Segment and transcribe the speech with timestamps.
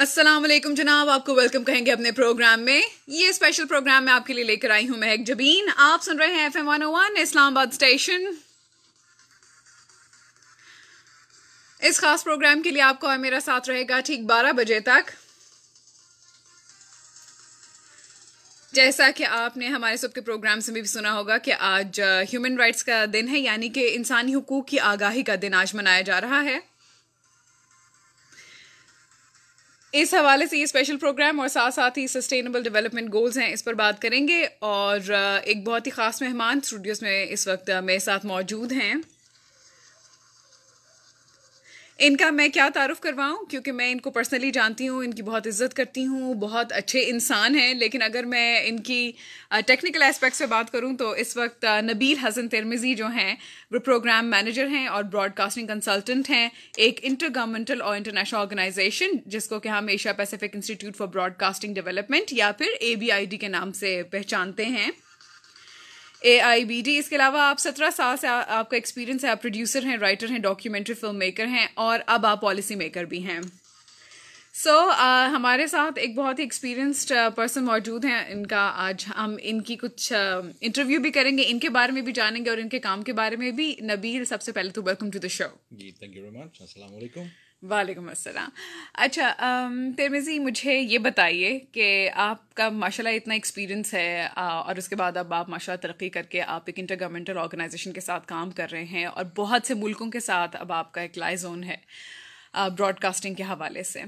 [0.00, 4.12] السلام علیکم جناب، آپ کو ویلکم کہیں گے اپنے پروگرام میں۔ یہ اسپیشل پروگرام میں
[4.12, 6.68] آپ کے لیے لے کر آئی ہوں مہک جبین۔ آپ سن رہے ہیں F M
[6.68, 7.16] one O one
[7.56, 8.24] Islamabad station
[11.80, 15.10] اس خاص پروگرام کے لیے آپ کو میرا ساتھ رہے گا ٹھیک بارہ بجے تک۔
[18.72, 22.56] جیسا کہ آپ نے ہمارے سب کے پروگرام سے بھی سنا ہوگا کہ آج ہیومن
[22.56, 26.20] رائٹس کا دن ہے یعنی کہ انسانی حقوق کی آگاہی کا دن آج منایا جا
[26.20, 26.69] رہا ہے۔
[29.92, 33.64] اس حوالے سے یہ اسپیشل پروگرام اور ساتھ ساتھ ہی سسٹینیبل ڈیولپمنٹ گولز ہیں، اس
[33.64, 35.10] پر بات کریں گے اور
[35.44, 38.94] ایک بہت ہی خاص مہمان اسٹوڈیوز میں اس وقت میرے ساتھ موجود ہیں۔
[42.02, 45.22] ان کا میں کیا تعارف کرواؤں؟ کیونکہ میں ان کو پرسنلی جانتی ہوں، ان کی
[45.22, 49.10] بہت عزت کرتی ہوں، بہت اچھے انسان ہیں، لیکن اگر میں ان کی
[49.66, 53.34] ٹیکنیکل اسپیکٹ سے بات کروں تو اس وقت نبیل حسن ترمزی جو ہیں،
[53.70, 59.16] وہ پروگرام مینیجر ہیں اور براڈ کاسٹنگ کنسلٹنٹ ہیں، ایک انٹر گورنمنٹل اور انٹرنیشنل آرگنائزیشن
[59.26, 63.26] جس کو کہ ہم Asia Pacific Institute for broadcasting development یا پھر اے بی آئی
[63.26, 64.90] ڈی کے نام سے پہچانتے ہیں۔
[66.20, 69.30] اے آئی بی ڈی اس کے علاوہ آپ سترہ سال سے آپ کا ایکسپیرینس ہے،
[69.30, 73.22] آپ پروڈیوسر ہیں رائٹر ہیں ڈاکیومنٹری فلم میکر ہیں اور اب آپ پالیسی میکر بھی
[73.26, 73.38] ہیں۔
[74.54, 74.76] سو
[75.34, 79.76] ہمارے ساتھ ایک بہت ہی ایکسپیرینسڈ پرسن موجود ہیں۔ ان کا آج ہم ان کی
[79.76, 80.12] کچھ
[80.60, 83.02] انٹرویو بھی کریں گے۔ ان کے بارے میں بھی جانیں گے اور ان کے کام
[83.02, 86.16] کے بارے میں بھی۔ نبیل، سب سے پہلے تو ویلکم ٹو دا شو جی تھینک
[86.16, 87.24] یو ویری مچ السلام علیکم۔
[87.62, 88.50] وعلیکم السلام۔
[88.94, 89.32] اچھا
[89.96, 94.96] ترمیزی مجھے یہ بتائیے کہ آپ کا ماشاء اللہ اتنا ایکسپیرینس ہے اور اس کے
[94.96, 98.26] بعد اب آپ ماشاء اللہ ترقی کر کے آپ ایک انٹر گورنمنٹل آرگنائزیشن کے ساتھ
[98.26, 101.36] کام کر رہے ہیں، اور بہت سے ملکوں کے ساتھ اب آپ کا ایک لائے
[101.36, 101.76] زون ہے
[102.76, 104.02] براڈ کاسٹنگ کے حوالے سے۔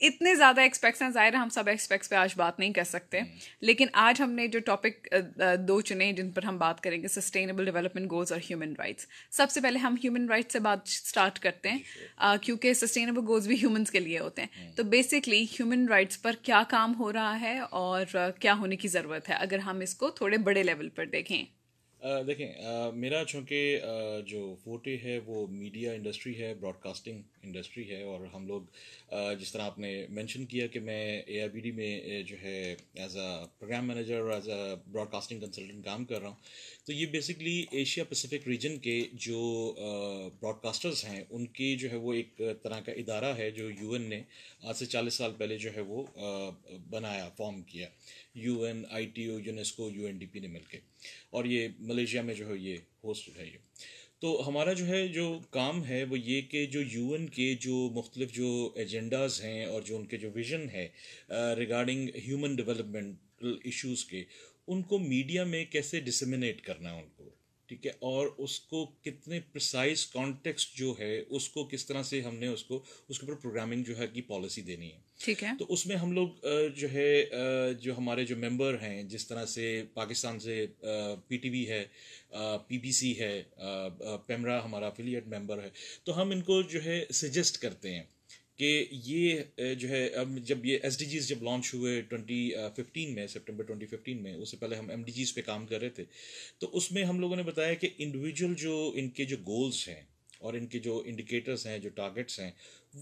[0.00, 3.20] اتنے زیادہ ایکسپیکٹس ہیں ظاہر ہم سب ایکسپیکٹس پہ آج بات نہیں کر سکتے۔
[3.60, 5.14] لیکن آج ہم نے جو ٹاپک
[5.68, 9.50] دو چنے جن پر ہم بات کریں گے سسٹینیبل ڈیولپمنٹ گولز اور ہیومن رائٹس سب
[9.50, 11.78] سے پہلے ہم ہیومن رائٹس سے بات اسٹارٹ کرتے ہیں۔
[12.42, 16.62] کیونکہ سسٹینیبل گولز بھی ہیومنس کے لیے ہوتے ہیں۔ تو بیسکلی ہیومن رائٹس پر کیا
[16.68, 20.38] کام ہو رہا ہے اور کیا ہونے کی ضرورت ہے؟ اگر ہم اس کو تھوڑے
[20.38, 21.44] بڑے لیول پر دیکھیں۔
[22.26, 23.80] دیکھیں میرا چونکہ
[24.26, 28.62] جو فوٹے ہے، وہ میڈیا انڈسٹری ہے براڈ کاسٹنگ انڈسٹری ہے، اور ہم لوگ
[29.40, 32.60] جس طرح آپ نے مینشن کیا کہ میں اے آئی بی ڈی میں جو ہے
[32.94, 36.36] ایز اے پروگرام مینیجر اور as a broadcasting consultant کام کر رہا ہوں،
[36.86, 39.40] تو یہ بیسکلی ایشیا پیسیفک ریجن کے جو
[40.40, 43.92] براڈ کاسٹرز ہیں، ان کی جو ہے وہ ایک طرح کا ادارہ ہے جو یو
[43.92, 44.22] این نے
[44.60, 46.04] آج سے چالیس سال پہلے جو ہے وہ
[46.90, 47.88] بنایا فارم کیا
[48.34, 50.78] U N I T O UNESCO U N D P نے مل کے۔
[51.30, 53.58] اور یہ ملیشیا میں جو ہے یہ ہوسٹ ہے یہ۔
[54.18, 57.90] تو ہمارا جو ہے جو کام ہے وہ یہ کہ جو یو این کے جو
[57.92, 60.88] مختلف جو ایجنڈاز ہیں اور جو ان کے جو ویژن ہے
[61.58, 64.24] ریگارڈنگ ہیومن ڈیولپمنٹل ایشوز کے،
[64.66, 67.30] ان کو میڈیا میں کیسے ڈسمنیٹ کرنا ہے ان کو؟
[67.66, 72.20] ٹھیک ہے؟ اور اس کو کتنے پرسائز کانٹیکسٹ جو ہے، اس کو کس طرح سے
[72.20, 75.42] ہم نے اس کو، اس کے اوپر پروگرامنگ جو ہے کی پالیسی دینی ہے۔ ٹھیک
[75.44, 76.46] ہے۔ تو اس میں ہم لوگ
[76.76, 77.10] جو ہے
[77.80, 80.64] جو ہمارے جو ممبر ہیں، جس طرح سے پاکستان سے
[81.28, 81.84] پی ٹی وی ہے
[82.68, 83.42] پی بی سی ہے
[84.26, 85.68] پیمرا ہمارا افیلیٹ ممبر ہے۔
[86.04, 88.02] تو ہم ان کو جو ہے سجیسٹ کرتے ہیں
[88.56, 89.42] کہ یہ
[89.78, 93.64] جو ہے، اب جب یہ ایس ڈی جیز جب لانچ ہوئے ٹوئنٹی ففٹین میں سپٹمبر
[93.64, 96.04] ٹوئنٹی ففٹین میں، اس سے پہلے ہم ایم ڈی جیز پہ کام کر رہے تھے۔
[96.58, 100.00] تو اس میں ہم لوگوں نے بتایا کہ انڈیویجول جو ان کے جو گولس ہیں
[100.38, 102.50] اور ان کے جو انڈیکیٹرس ہیں، جو ٹارگیٹس ہیں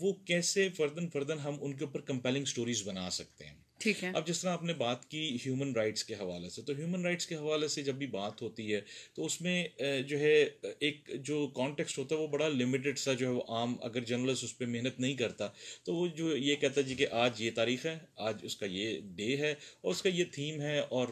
[0.01, 4.11] وہ کیسے فردن فردن ہم ان کے اوپر کمپیلنگ سٹوریز بنا سکتے ہیں۔ ٹھیک ہے۔
[4.15, 7.27] اب جس طرح آپ نے بات کی ہیومن رائٹس کے حوالے سے تو ہیومن رائٹس
[7.27, 8.81] کے حوالے سے جب بھی بات ہوتی ہے
[9.15, 9.69] تو اس میں
[10.03, 10.45] جو ہے
[10.79, 14.45] ایک جو کانٹیکسٹ ہوتا ہے وہ بڑا لمیٹڈ سا جو ہے وہ عام اگر جرنلسٹ
[14.45, 15.49] اس پہ محنت نہیں کرتا
[15.83, 18.67] تو وہ جو یہ کہتا ہے جی کہ آج یہ تاریخ ہے آج اس کا
[18.67, 21.09] یہ ڈے ہے اور اس کا یہ تھیم ہے اور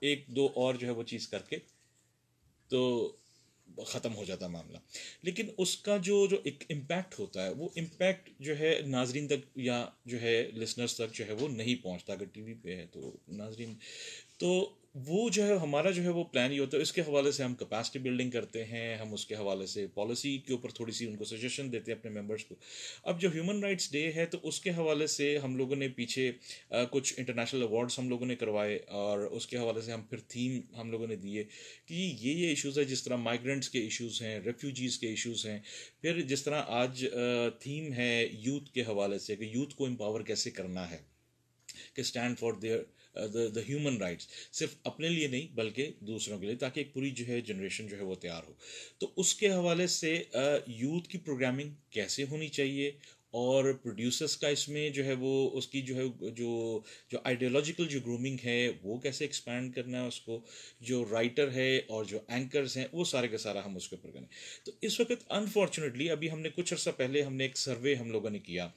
[0.00, 1.56] ایک دو اور جو ہے وہ چیز کر کے۔
[2.68, 3.12] تو
[3.86, 4.78] ختم ہو جاتا معاملہ۔
[5.22, 9.58] لیکن اس کا جو جو ایک امپیکٹ ہوتا ہے، وہ امپیکٹ جو ہے ناظرین تک
[9.58, 12.86] یا جو ہے لسنرس تک جو ہے وہ نہیں پہنچتا۔ اگر ٹی وی پہ ہے
[12.86, 13.74] تو ناظرین۔
[14.36, 17.30] تو وہ جو ہے، ہمارا جو ہے وہ پلان ہی ہوتا ہے، اس کے حوالے
[17.32, 20.92] سے ہم کیپیسٹی بلڈنگ کرتے ہیں، ہم اس کے حوالے سے پالیسی کے اوپر تھوڑی
[20.92, 22.54] سی ان کو سجیشن دیتے ہیں اپنے ممبرس کو۔
[23.02, 26.30] اب جو ہیومن رائٹس ڈے ہے، تو اس کے حوالے سے ہم لوگوں نے پیچھے
[26.90, 30.60] کچھ انٹرنیشنل ایوارڈس ہم لوگوں نے کروائے اور اس کے حوالے سے ہم پھر تھیم
[30.76, 31.44] ہم لوگوں نے دیے
[31.86, 35.58] کہ یہ یہ ایشوز ہے جس طرح مائگرنٹس کے ایشوز ہیں ریفیوجیز کے ایشوز ہیں۔
[36.02, 37.04] پھر جس طرح آج
[37.60, 40.98] تھیم ہے یوتھ کے حوالے سے کہ یوتھ کو امپاور کیسے کرنا ہے،
[41.94, 42.82] کہ stand for their
[43.16, 47.26] the human rights صرف اپنے لیے نہیں بلکہ دوسروں کے لیے، تاکہ ایک پوری جو
[47.26, 48.52] ہے جنریشن جو ہے وہ تیار ہو۔
[48.98, 52.92] تو اس کے حوالے سے uh, یوتھ کی پروگرامنگ کیسے ہونی چاہیے؟
[53.34, 57.86] اور پروڈیوسرس کا اس میں جو ہے وہ اس کی جو ہے جو جو آئیڈیالوجیکل
[57.88, 60.40] جو گرومنگ ہے وہ کیسے ایکسپینڈ کرنا ہے اس کو
[60.80, 64.10] جو رائٹر ہے اور جو اینکرز ہیں وہ سارے کا سارا ہم اس کے اوپر
[64.10, 64.26] کریں۔
[64.64, 68.10] تو اس وقت انفارچونیٹلی ابھی ہم نے کچھ عرصہ پہلے ہم نے ایک سروے ہم
[68.10, 68.68] لوگوں نے کیا۔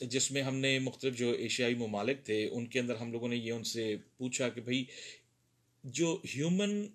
[0.00, 3.36] جس میں ہم نے مختلف جو ایشیائی ممالک تھے ان کے اندر ہم لوگوں نے
[3.36, 4.84] یہ ان سے پوچھا کہ بھائی
[5.84, 6.86] جو ہیومن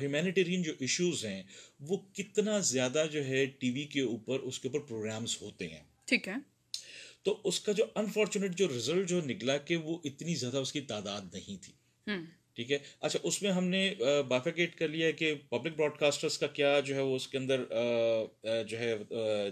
[0.00, 1.42] ہیومینیٹیرین جو ایشوز ہیں
[1.80, 5.82] وہ کتنا زیادہ جو ہے ٹی وی کے اوپر اس کے اوپر پروگرامز ہوتے ہیں۔
[6.04, 6.34] ٹھیک ہے۔
[7.22, 10.80] تو اس کا جو انفارچونیٹ جو رزلٹ جو نکلا کہ وہ اتنی زیادہ اس کی
[10.80, 11.72] تعداد نہیں تھی۔
[12.54, 13.94] ٹھیک ہے۔ اچھا اس میں ہم نے
[14.28, 17.64] بافیکیٹ کر لیا کہ پبلک براڈ کاسٹرس کا کیا جو ہے وہ اس کے اندر
[18.68, 18.96] جو ہے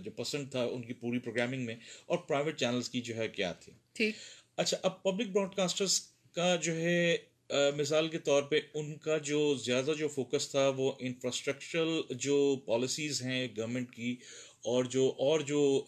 [0.04, 1.74] جو پسند تھا ان کی پوری پروگرامنگ میں
[2.06, 4.10] اور پرائیویٹ چینلز کی جو ہے کیا تھی۔
[4.56, 6.00] اچھا اب پبلک براڈ کاسٹرس
[6.32, 7.16] کا جو ہے
[7.50, 13.22] مثال کے طور پہ ان کا جو زیادہ جو فوکس تھا وہ انفراسٹرکچرل جو پالیسیز
[13.22, 14.16] ہیں گورنمنٹ کی
[14.64, 15.84] اور جو اور جو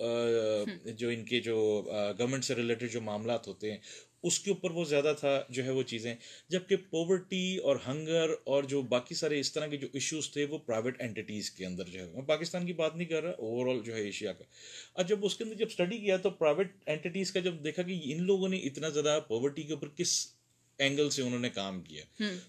[0.84, 1.82] جو ان کے جو
[2.18, 3.78] گورنمنٹ سے ریلیٹڈ جو معاملات ہوتے ہیں،
[4.22, 6.14] اس کے اوپر وہ زیادہ تھا جو ہے وہ چیزیں۔
[6.48, 10.58] جبکہ پاورٹی اور ہنگر اور جو باقی سارے اس طرح کے جو ایشوز تھے وہ
[10.58, 13.82] پرائیویٹ اینٹیز کے اندر جو ہے۔ میں پاکستان کی بات نہیں کر رہا اوور آل
[13.84, 14.44] جو ہے ایشیا کا۔
[14.92, 18.00] اور جب اس کے اندر جب اسٹڈی کیا تو پرائیویٹ اینٹیز کا جب دیکھا کہ
[18.04, 20.37] ان لوگوں نے اتنا زیادہ پاورٹی کے اوپر کس
[20.78, 22.04] اینگل سے انہوں نے کام کیا۔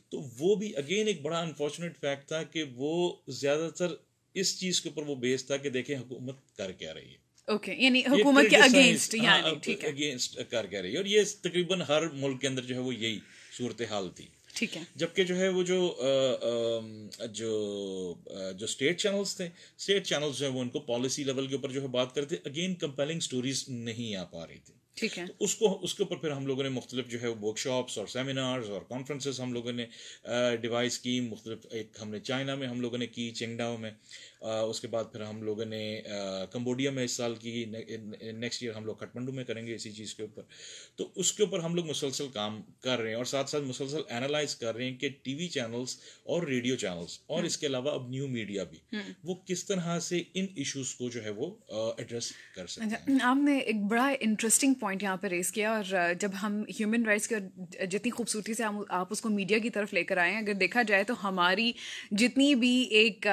[0.10, 3.88] تو وہ بھی اگین ایک بڑا انفارچونیٹ فیکٹ تھا کہ وہ زیادہ تر
[4.34, 7.30] اس چیز کے اوپر وہ بیس تھا کہ دیکھیں حکومت کر کیا رہی ہے۔
[7.68, 9.16] یعنی حکومت کے اگینسٹ
[9.86, 12.96] اگینسٹ کر کیا رہی ہے۔ اور یہ تقریباً ہر ملک کے اندر جو ہے وہ
[12.96, 13.20] یہی
[13.58, 16.02] صورتحال تھی۔ ٹھیک ہے۔ جبکہ جو ہے وہ جو
[17.32, 18.16] جو
[18.56, 21.70] جو اسٹیٹ چینلس تھے اسٹیٹ چینلس جو ہے وہ ان کو پالیسی لیول کے اوپر
[21.70, 25.56] جو ہے بات کرتے اگین کمپیلنگ اسٹوریز نہیں آ پا رہی تھی۔ ٹھیک ہے۔ اس
[25.56, 28.70] کو، اس کے اوپر پھر ہم لوگوں نے مختلف جو ہے ورک شاپس اور سیمینارز
[28.70, 29.86] اور کانفرنسز ہم لوگوں نے
[30.62, 33.92] ڈیوائس کی، مختلف ایک ہم نے چائنا میں ہم لوگوں نے کی چنگڈاؤ میں۔
[34.42, 36.02] اس کے بعد پھر ہم لوگوں نے
[36.52, 40.14] کمبوڈیا میں اس سال کی نیکسٹ ایئر ہم لوگ کٹمنڈو میں کریں گے اسی چیز
[40.16, 40.44] کے اوپر۔
[40.96, 44.02] تو اس کے اوپر ہم لوگ مسلسل کام کر رہے ہیں اور ساتھ ساتھ مسلسل
[44.10, 47.92] اینالائز کر رہے ہیں کہ ٹی وی چینلس اور ریڈیو چینلس اور اس کے علاوہ
[47.92, 51.52] اب نیو میڈیا بھی وہ کس طرح سے ان ایشوز کو جو ہے وہ
[51.98, 55.84] ایڈریس کر سکتے ہیں۔ آپ نے ایک بڑا انٹرسٹنگ پوائنٹ یہاں پہ ریز کیا اور
[56.20, 57.36] جب ہم ہیومن رائٹس کے
[57.86, 60.82] جتنی خوبصورتی سے آپ اس کو میڈیا کی طرف لے کر آئے ہیں اگر دیکھا
[60.82, 61.72] جائے تو ہماری
[62.12, 63.28] جتنی بھی ایک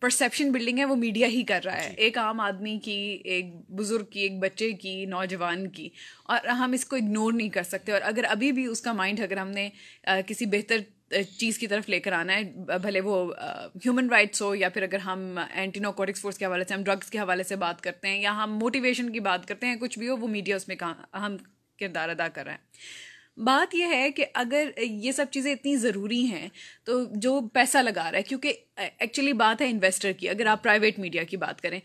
[0.00, 3.44] پرسیپشن بلڈنگ ہے وہ میڈیا ہی کر رہا ہے۔ جی۔ ایک عام آدمی کی ایک
[3.70, 5.88] بزرگ کی ایک بچے کی نوجوان کی۔
[6.24, 9.20] اور ہم اس کو اگنور نہیں کر سکتے۔ اور اگر ابھی بھی اس کا مائنڈ
[9.20, 9.68] اگر ہم نے
[10.26, 10.76] کسی بہتر
[11.38, 12.42] چیز کی طرف لے کر آنا ہے
[12.82, 13.32] بھلے وہ
[13.76, 17.10] ہیومن رائٹس ہو یا پھر اگر ہم اینٹی نوکوٹکس فورس کے حوالے سے ہم ڈرگس
[17.10, 20.08] کے حوالے سے بات کرتے ہیں یا ہم موٹیویشن کی بات کرتے ہیں کچھ بھی
[20.08, 21.36] ہو وہ میڈیا اس میں اہم
[21.78, 22.58] کردار ادا کر رہا ہے
[23.36, 26.48] بات یہ ہے کہ اگر یہ سب چیزیں اتنی ضروری ہیں،
[26.84, 30.98] تو جو پیسہ لگا رہا ہے، کیونکہ ایکچولی بات ہے انویسٹر کی، اگر آپ پرائیویٹ
[30.98, 31.78] میڈیا کی بات کریں۔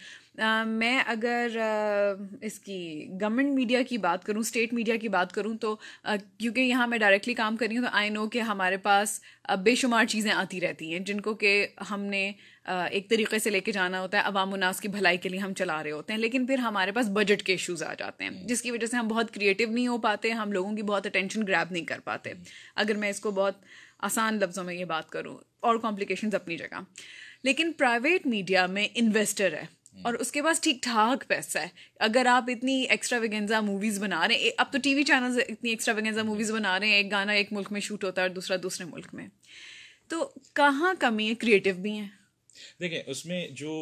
[0.65, 1.57] میں اگر
[2.41, 6.87] اس کی گورنمنٹ میڈیا کی بات کروں اسٹیٹ میڈیا کی بات کروں، تو کیونکہ یہاں
[6.87, 9.19] میں ڈائریکٹلی کام کر رہی ہوں، تو آئی نو کہ ہمارے پاس
[9.63, 12.31] بے شمار چیزیں آتی رہتی ہیں، جن کو کہ ہم نے
[12.67, 15.53] ایک طریقے سے لے کے جانا ہوتا ہے، عوام الناس کی بھلائی کے لیے ہم
[15.53, 18.61] چلا رہے ہوتے ہیں، لیکن پھر ہمارے پاس بجٹ کے ایشوز آ جاتے ہیں، جس
[18.61, 21.71] کی وجہ سے ہم بہت کریٹیو نہیں ہو پاتے، ہم لوگوں کی بہت اٹینشن گریب
[21.71, 22.33] نہیں کر پاتے۔
[22.75, 23.63] اگر میں اس کو بہت
[23.99, 26.81] آسان لفظوں میں یہ بات کروں، اور کمپلیکیشنز اپنی جگہ۔
[27.43, 29.65] لیکن پرائیویٹ میڈیا میں انویسٹر ہے،
[30.03, 31.67] اور اس کے پاس ٹھیک ٹھاک پیسہ ہے۔
[31.99, 35.69] اگر آپ اتنی ایکسٹرا ویگنزا موویز بنا رہے ہیں، اب تو ٹی وی چینل اتنی
[35.69, 38.35] ایکسٹرا ویگنزا موویز بنا رہے ہیں، ایک گانا ایک ملک میں شوٹ ہوتا ہے اور
[38.35, 39.27] دوسرا دوسرے ملک میں۔
[40.07, 42.07] تو کہاں کمی ہے؟ کریٹو بھی ہیں۔
[42.79, 43.73] دیکھیں اس میں جو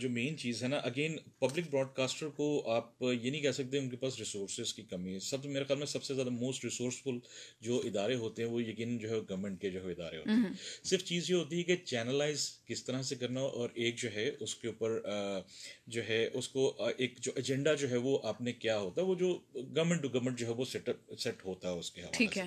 [0.00, 3.78] جو مین چیز ہے نا اگین پبلک براڈ کاسٹر کو آپ یہ نہیں کہہ سکتے
[3.78, 6.64] ان کے پاس ریسورسز کی کمی ہے۔ سب میرے خیال میں سب سے زیادہ موسٹ
[6.64, 7.18] ریسورسفل
[7.60, 10.54] جو ادارے ہوتے ہیں وہ یقین جو ہے گورنمنٹ کے جو ہے ادارے ہوتے ہیں۔
[10.84, 14.30] صرف چیز یہ ہوتی ہے کہ چینلائز کس طرح سے کرنا اور ایک جو ہے
[14.40, 14.98] اس کے اوپر
[15.86, 19.06] جو ہے اس کو ایک جو ایجنڈا جو ہے وہ آپ نے کیا ہوتا ہے
[19.06, 22.26] وہ جو گورنمنٹ ٹو گورنمنٹ جو ہے وہ سیٹ سیٹ ہوتا ہے اس کے حوالے
[22.34, 22.40] سے۔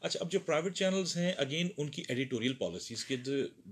[0.00, 3.16] اچھا اب جو پرائیویٹ چینلز ہیں اگین ان کی ایڈیٹوریل پالیسیز کے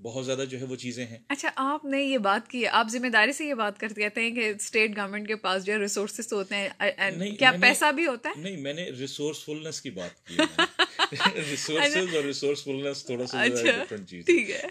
[0.03, 3.07] بہت زیادہ جو ہے وہ چیزیں ہیں۔ اچھا آپ نے یہ بات کی آپ ذمہ
[3.07, 6.33] داری سے یہ بات کرتے کہتے ہیں کہ اسٹیٹ گورنمنٹ کے پاس جو ہے ریسورسز
[6.33, 10.37] ہوتے ہیں کیا پیسہ بھی ہوتا ہے؟ نہیں میں نے ریسورسفلنس کی بات کی
[11.51, 14.25] ریسورسز اور ریسورسفلنس تھوڑا سا ڈفرنٹ چیز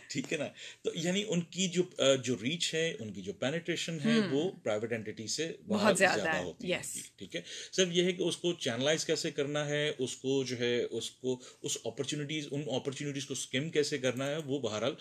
[0.09, 0.47] ٹھیک ہے۔ نا؟
[0.81, 1.83] تو یعنی ان کی جو
[2.23, 6.71] جو ریچ ہے ان کی جو پینیٹریشن ہے وہ پرائیویٹ اینٹی سے بہت زیادہ ہوتی
[6.73, 6.79] ہے۔
[7.17, 10.59] ٹھیک ہے۔ صرف یہ ہے کہ اس کو چینلائز کیسے کرنا ہے اس کو جو
[10.59, 14.93] ہے اس کو اس اپرچونیٹیز ان اپرچونیٹیز کو اسکیم کیسے کرنا ہے وہ بہرحال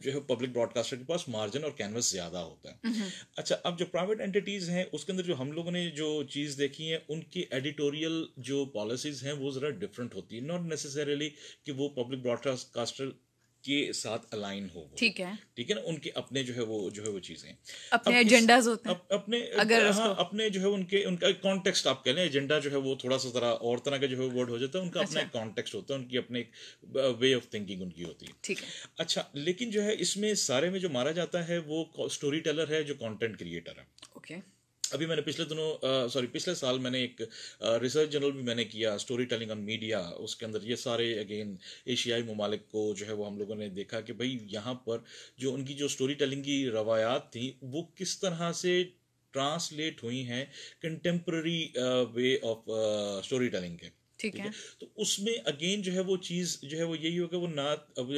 [0.00, 2.74] جو ہے پبلک براڈ کاسٹر کے پاس مارجن اور کینوس زیادہ ہوتا ہے۔
[3.36, 6.58] اچھا اب جو پرائیویٹ اینٹیز ہیں اس کے اندر جو ہم لوگوں نے جو چیز
[6.58, 11.30] دیکھی ہے ان کی ایڈیٹوریل جو پالیسیز ہیں وہ ذرا ڈفرینٹ ہوتی ہے ناٹ نیسسریلی
[11.64, 13.10] کہ وہ پبلک براڈ کاسٹر
[13.64, 15.30] کے ساتھ الائن ہو ٹھیک ہے.
[15.56, 17.52] ٹھیک ہے نا؟ ان کے اپنے جو ہے وہ جو ہے وہ چیزیں.
[17.90, 18.96] اپنے ایجنڈاز ہوتے ہیں.
[19.10, 19.38] اپنے
[19.98, 22.76] ہاں اپنے جو ہے ان کے ان کا کانٹیکسٹ آپ کہہ لیں ایجنڈا جو ہے
[22.86, 25.00] وہ تھوڑا سا ذرا اور طرح کا جو ہے ورڈ ہو جاتا ہے ان کا
[25.00, 28.26] اپنا ایک کانٹیکسٹ ہوتا ہے ان کی اپنے ایک وے آف تھنکنگ ان کی ہوتی
[28.26, 28.32] ہے.
[28.40, 28.68] ٹھیک ہے.
[28.98, 32.70] اچھا لیکن جو ہے اس میں سارے میں جو مارا جاتا ہے وہ اسٹوری ٹیلر
[32.70, 33.84] ہے جو کانٹینٹ کریٹر ہے.
[34.12, 34.36] اوکے
[34.94, 37.20] ابھی میں نے پچھلے دنوں سوری، پچھلے سال میں نے ایک
[37.82, 41.12] ریسرچ جرنل بھی میں نے کیا اسٹوری ٹیلنگ آن میڈیا اس کے اندر یہ سارے
[41.20, 44.98] اگین ایشیائی ممالک کو جو ہے وہ ہم لوگوں نے دیکھا کہ بھائی یہاں پر
[45.38, 48.82] جو ان کی جو اسٹوری ٹیلنگ کی روایات تھیں، وہ کس طرح سے
[49.34, 50.44] ٹرانسلیٹ ہوئی ہیں
[50.82, 51.66] contemporary
[52.14, 53.88] way of storytelling کے۔
[54.24, 57.26] ٹھیک ہے۔ تو اس میں اگین جو ہے وہ چیز جو ہے وہ یہی ہو
[57.26, 57.68] کہ وہ نہ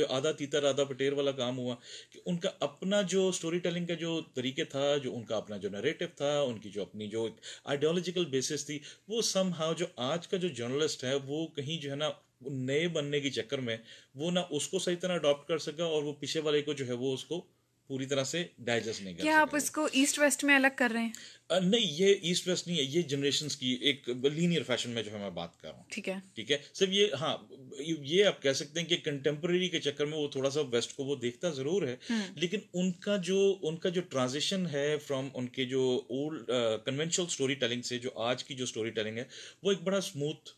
[0.08, 1.74] آدھا تیتر آدھا پٹیر والا کام ہوا
[2.10, 5.56] کہ ان کا اپنا جو اسٹوری ٹیلنگ کا جو طریقے تھا جو ان کا اپنا
[5.56, 7.28] جو نریٹو تھا ان کی جو اپنی جو
[7.64, 11.90] آئیڈیالوجیکل بیسس تھی وہ سم ہاؤ جو آج کا جو جرنلسٹ ہے وہ کہیں جو
[11.90, 12.10] ہے نا
[12.42, 13.76] نئے بننے کے چکر میں
[14.14, 16.86] وہ نہ اس کو صحیح طرح اڈاپٹ کر سکا اور وہ پیچھے والے کو جو
[16.86, 17.40] ہے وہ اس کو
[17.88, 20.90] پوری طرح سے ڈائجسٹ نہیں کر کیا آپ اس کو ایسٹ ویسٹ میں الگ کر
[20.92, 25.02] رہے ہیں؟ نہیں یہ ایسٹ ویسٹ نہیں ہے یہ جنریشنس کی ایک لینئر فیشن میں
[25.02, 27.36] جو ہے میں بات کر رہا ہوں۔ ٹھیک ہے۔ ٹھیک ہے؟ صرف یہ ہاں
[27.80, 31.04] یہ آپ کہہ سکتے ہیں کہ کنٹمپرری کے چکر میں وہ تھوڑا سا ویسٹ کو
[31.04, 31.96] وہ دیکھتا ضرور ہے
[32.34, 36.50] لیکن ان کا جو ان کا جو ٹرانزیشن ہے فرام ان کے جو اولڈ
[36.84, 39.24] کنونشنل اسٹوری ٹیلنگ سے جو آج کی جو اسٹوری ٹیلنگ ہے
[39.62, 40.50] وہ ایک بڑا اسموتھ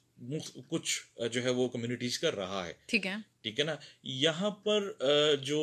[0.69, 1.01] کچھ
[1.33, 4.93] جو ہے وہ کمیونٹیز کر رہا ہے۔ ٹھیک ہے۔ ٹھیک ہے نا؟ یہاں پر
[5.43, 5.61] جو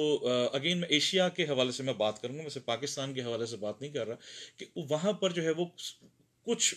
[0.54, 3.58] اگین میں ایشیا کے حوالے سے میں بات کروں گا ویسے پاکستان کے حوالے سے
[3.58, 4.16] بات نہیں کر رہا
[4.58, 5.66] کہ وہاں پر جو ہے وہ
[6.44, 6.76] کچھ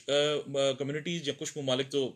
[0.78, 2.12] کمیونٹیز یا کچھ ممالک تو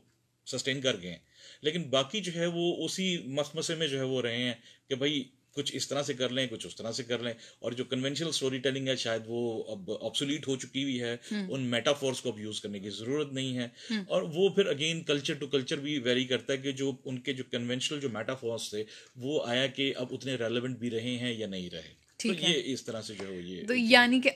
[0.46, 1.18] سسٹین کر گئے ہیں
[1.60, 4.54] لیکن باقی جو ہے وہ اسی مخمسے میں جو ہے وہ رہے ہیں
[4.88, 7.72] کہ بھائی کچھ اس طرح سے کر لیں کچھ اس طرح سے کر لیں۔ اور
[7.72, 11.16] جو کنونشنل اسٹوری ٹیلنگ ہے شاید وہ اب آپسولیٹ ہو چکی ہوئی ہے۔
[11.48, 13.68] ان میٹافورس کو اب یوز کرنے کی ضرورت نہیں ہے۔
[14.08, 17.32] اور وہ پھر اگین کلچر ٹو کلچر بھی ویری کرتا ہے کہ جو ان کے
[17.32, 18.84] جو کنونشنل جو میٹافورس تھے
[19.16, 23.02] وہ آیا کہ اب اتنے ریلیونٹ بھی رہے ہیں یا نہیں رہے۔ یہ اس طرح
[23.02, 24.30] سے جو ہے یہ تو یعنی کہ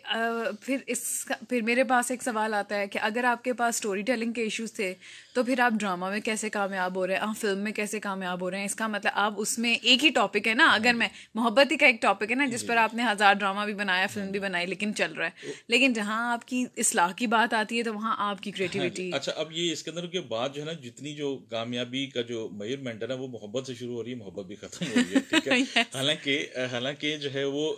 [0.61, 1.03] پھر اس
[1.49, 4.43] پھر میرے پاس ایک سوال آتا ہے کہ اگر آپ کے پاس اسٹوری ٹیلنگ کے
[4.43, 4.95] ایشوز تھے
[5.35, 8.51] تو پھر آپ ڈرامہ میں کیسے کامیاب ہو رہے ہیں؟ فلم میں کیسے کامیاب ہو
[8.51, 11.09] رہے ہیں؟ اس کا مطلب آپ اس میں ایک ہی ٹاپک ہے نا۔ اگر میں
[11.35, 14.07] محبت ہی کا ایک ٹاپک ہے نا جس پر آپ نے ہزار ڈرامہ بھی بنایا
[14.07, 17.79] فلم بھی بنائی لیکن چل رہا ہے۔ لیکن جہاں آپ کی اصلاح کی بات آتی
[17.79, 20.61] ہے تو وہاں آپ کی کریٹیوٹی اچھا اب یہ اس کے اندر کے بعد جو
[20.61, 24.05] ہے نا جتنی جو کامیابی کا جو میئرمنٹ ہے نا وہ محبت سے شروع ہو
[24.05, 26.39] رہی ہے محبت بھی ختم ہو رہی ہے ٹھیک ہے۔ حالانکہ
[26.73, 27.73] حالانکہ جو ہے وہ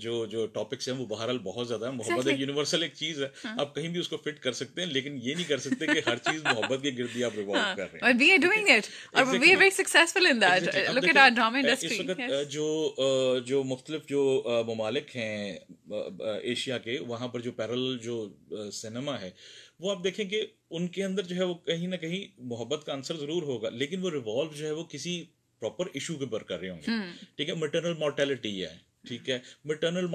[0.00, 3.28] جو جو ٹاپکس ہیں وہ بہرحال بہت زیادہ ہے محبت ایک یونیورسل ایک چیز ہے.
[3.44, 5.86] ہاں۔ آپ کہیں بھی اس کو فٹ کر سکتے ہیں لیکن یہ نہیں کر سکتے
[5.86, 8.00] کہ ہر چیز محبت کے گرد ہی آپ ریوالو کر رہے ہیں.
[12.44, 12.94] جو
[13.46, 15.58] جو مختلف جو ممالک ہیں
[16.42, 18.28] ایشیا کے وہاں پر جو پیرل جو
[18.72, 19.30] سنیما ہے
[19.80, 22.92] وہ آپ دیکھیں کہ ان کے اندر جو ہے وہ کہیں نہ کہیں محبت کا
[22.92, 25.24] آنسر ضرور ہوگا لیکن وہ ریوالو جو ہے وہ کسی
[25.60, 26.90] پراپر ایشو کے اوپر کر رہے ہوں گے.
[27.36, 28.91] ٹھیک ہے؟ مٹرنل مورٹیلٹی ہے.
[29.08, 30.06] ٹھیک ہے۔ مٹرنل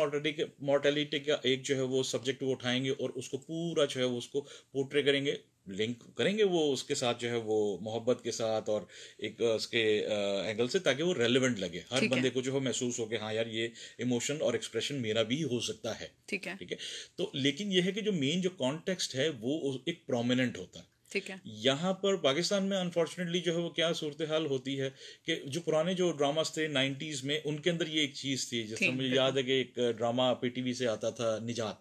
[0.60, 4.00] مورٹیلٹی کا ایک جو ہے وہ سبجیکٹ وہ اٹھائیں گے اور اس کو پورا جو
[4.00, 4.41] ہے وہ اس کو
[4.72, 5.36] پورٹرے کریں گے۔
[5.67, 8.82] لنک کریں گے وہ اس کے ساتھ جو ہے وہ محبت کے ساتھ اور
[9.17, 10.08] ایک اس کے
[10.46, 13.34] اینگل سے تاکہ وہ ریلیونٹ لگے۔ ہر بندے کو جو ہے محسوس ہو کہ ہاں
[13.34, 13.67] یار یہ
[13.98, 16.77] ایموشن اور ایکسپریشن میرا بھی ہو سکتا ہے۔ ٹھیک ہے۔ ٹھیک ہے۔
[17.15, 20.96] تو لیکن یہ ہے کہ جو مین جو کانٹیکسٹ ہے وہ ایک پرومیننٹ ہوتا ہے۔
[21.43, 24.89] یہاں پر پاکستان میں انفارچونیٹلی جو ہے وہ کیا صورتحال ہوتی ہے
[25.25, 28.63] کہ جو پرانے جو ڈراماز تھے نائنٹیز میں ان کے اندر یہ ایک چیز تھی
[28.63, 31.75] جس میں مجھے یاد ہے کہ ایک ڈرامہ پی ٹی وی سے آتا تھا نجات۔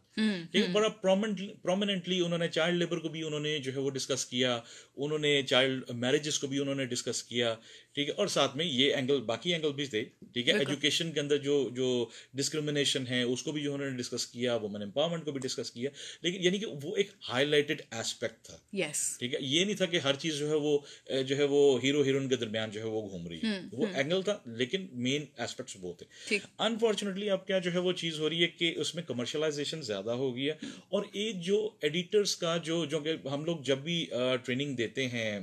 [0.72, 4.60] بڑا پرومیننٹلی انہوں نے چائلڈ لیبر کو بھی انہوں نے جو ہے وہ ڈسکس کیا
[4.96, 7.54] انہوں نے چائلڈ میرجز کو بھی انہوں نے ڈسکس کیا۔
[7.96, 11.20] ٹھیک ہے اور ساتھ میں یہ اینگل باقی اینگل بھی تھے ٹھیک ہے ایجوکیشن کے
[11.20, 11.86] اندر جو جو
[12.34, 15.70] ڈسکرمنیشن ہے اس کو بھی جو انہوں نے ڈسکس کیا وومن امپاورمنٹ کو بھی ڈسکس
[15.70, 15.90] کیا
[16.22, 19.86] لیکن یعنی کہ وہ ایک ہائی لائٹڈ ایسپیکٹ تھا۔ یس ٹھیک ہے یہ نہیں تھا
[19.86, 20.78] کہ ہر چیز جو ہے وہ
[21.22, 24.22] جو ہے وہ ہیرو ہیروئن کے درمیان جو ہے وہ گھوم رہی ہے۔ وہ اینگل
[24.22, 28.42] تھا لیکن مین ایسپیکٹس وہ تھے۔ انفارچونیٹلی اب کیا جو ہے وہ چیز ہو رہی
[28.42, 30.50] ہے کہ اس میں کمرشلائزیشن زیادہ ہو ہے
[30.88, 34.06] اور ایک جو ایڈیٹرس کا جو جو کہ ہم لوگ جب بھی
[34.44, 35.40] ٹریننگ دیتے ہیں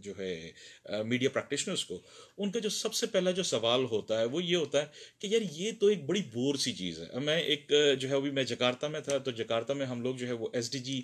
[0.00, 2.00] جو ہے میڈیا پریکٹیشنرس کو،
[2.38, 4.86] ان کا جو سب سے پہلا جو سوال ہوتا ہے وہ یہ ہوتا ہے
[5.18, 8.30] کہ یار یہ تو ایک بڑی بور سی چیز ہے۔ میں ایک جو ہے، ابھی
[8.30, 11.00] میں جکارتا میں تھا، تو جکارتا میں ہم لوگ جو ہے وہ ایس ڈی جی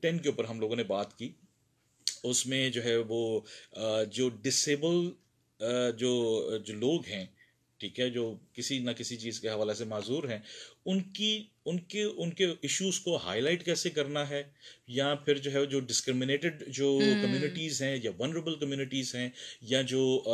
[0.00, 1.32] ٹین کے اوپر ہم لوگوں نے بات کی۔
[2.22, 3.40] اس میں جو ہے وہ
[4.12, 5.10] جو ڈسیبل
[5.98, 7.24] جو جو لوگ ہیں
[7.78, 10.38] ٹھیک ہے جو کسی نہ کسی چیز کے حوالے سے معذور ہیں
[10.86, 14.42] ان کی ان کے ان کے ایشوز کو ہائی لائٹ کیسے کرنا ہے؟
[14.88, 19.28] یا پھر جو ہے جو ڈسکرمنیٹڈ جو کمیونٹیز ہیں یا ونریبل کمیونٹیز ہیں
[19.60, 20.24] یا جو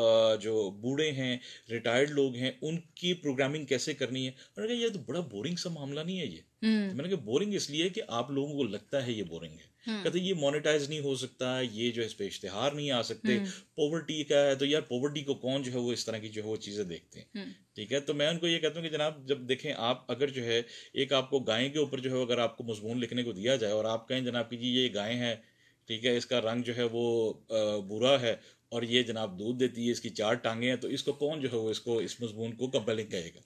[0.42, 1.38] جو بوڑھے ہیں
[1.70, 5.70] ریٹائرڈ لوگ ہیں ان کی پروگرامنگ کیسے کرنی ہے؟ اور یہ تو بڑا بورنگ سا
[5.70, 9.06] معاملہ نہیں ہے یہ۔ میں نے کہا بورنگ اس لیے کہ آپ لوگوں کو لگتا
[9.06, 12.26] ہے یہ بورنگ ہے۔ کہتے یہ مانیٹائز نہیں ہو سکتا یہ جو ہے اس پہ
[12.26, 13.38] اشتہار نہیں آ سکتے۔
[13.74, 16.42] پوورٹی کا ہے تو یار پوورٹی کو کون جو ہے وہ اس طرح کی جو
[16.42, 18.92] ہے وہ چیزیں دیکھتے ہیں۔ ٹھیک ہے؟ تو میں ان کو یہ کہتا ہوں کہ
[18.92, 20.62] جناب جب دیکھیں آپ اگر جو ہے
[20.92, 23.56] ایک آپ کو گائے کے اوپر جو ہے اگر آپ کو مضمون لکھنے کو دیا
[23.56, 25.34] جائے اور آپ کہیں جناب کہ جی یہ گائے ہیں
[25.86, 27.32] ٹھیک ہے اس کا رنگ جو ہے وہ
[27.82, 28.36] برا ہے
[28.72, 31.40] اور یہ جناب دودھ دیتی ہے اس کی چار ٹانگیں ہیں تو اس کو کون
[31.40, 33.40] جو ہے وہ اس کو اس مضمون کو کمپیلنگ کہے گا۔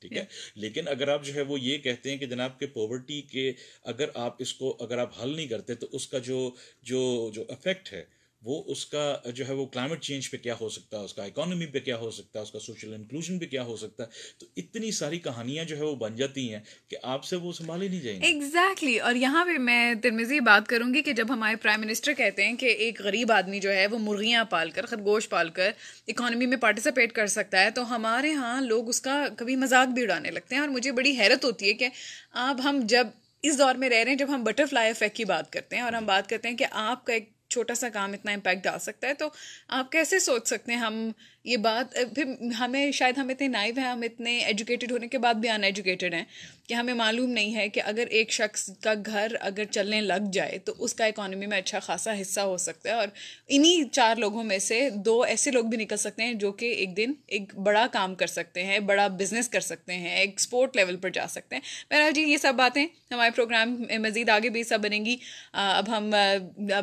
[0.00, 0.24] ٹھیک ہے؟
[0.54, 3.52] لیکن اگر آپ جو ہے وہ یہ کہتے ہیں کہ جناب کے پاورٹی کے
[3.84, 6.50] اگر آپ اس کو اگر آپ حل نہیں کرتے تو اس کا جو
[6.82, 8.04] جو جو افیکٹ ہے
[8.42, 9.02] وہ اس کا
[9.34, 11.96] جو ہے وہ کلائمیٹ چینج پہ کیا ہو سکتا ہے، اس کا اکانومی پہ کیا
[11.96, 15.18] ہو سکتا ہے، اس کا سوشل انکلوژن پہ کیا ہو سکتا ہے۔ تو اتنی ساری
[15.18, 18.98] کہانیاں جو ہے وہ بن جاتی ہیں کہ آپ سے وہ سنبھالی نہیں جائیں ایگزیکٹلی
[18.98, 22.56] اور یہاں پہ میں ترمیزی بات کروں گی کہ جب ہمارے پرائم منسٹر کہتے ہیں
[22.56, 25.70] کہ ایک غریب آدمی جو ہے وہ مرغیاں پال کر، خرگوش پال کر
[26.08, 30.02] اکانومی میں پارٹیسپیٹ کر سکتا ہے، تو ہمارے ہاں لوگ اس کا کبھی مذاق بھی
[30.02, 31.88] اڑانے لگتے ہیں۔ اور مجھے بڑی حیرت ہوتی ہے کہ
[32.32, 33.06] اب ہم جب
[33.42, 35.82] اس دور میں رہ رہے ہیں جب ہم بٹر فلائی افیکٹ کی بات کرتے ہیں
[35.82, 38.78] اور ہم بات کرتے ہیں کہ آپ کا ایک چھوٹا سا کام اتنا امپیکٹ ڈال
[38.78, 39.28] سکتا ہے، تو
[39.68, 41.10] آپ کیسے سوچ سکتے ہیں ہم
[41.44, 42.24] یہ بات پھر
[42.58, 46.14] ہمیں شاید ہم اتنے نائب ہیں، ہم اتنے ایجوکیٹڈ ہونے کے بعد بھی ان ایجوکیٹڈ
[46.14, 46.24] ہیں
[46.66, 50.58] کہ ہمیں معلوم نہیں ہے کہ اگر ایک شخص کا گھر اگر چلنے لگ جائے
[50.58, 53.08] تو اس کا اکانومی میں اچھا خاصا حصہ ہو سکتا ہے اور
[53.48, 56.96] انہی چار لوگوں میں سے دو ایسے لوگ بھی نکل سکتے ہیں جو کہ ایک
[56.96, 61.10] دن ایک بڑا کام کر سکتے ہیں، بڑا بزنس کر سکتے ہیں ایکسپورٹ لیول پر
[61.10, 64.80] جا سکتے ہیں۔ بہرحال جی یہ سب باتیں ہمارے پروگرام میں مزید آگے بھی سب
[64.82, 65.16] بنیں گی۔
[65.52, 66.10] اب ہم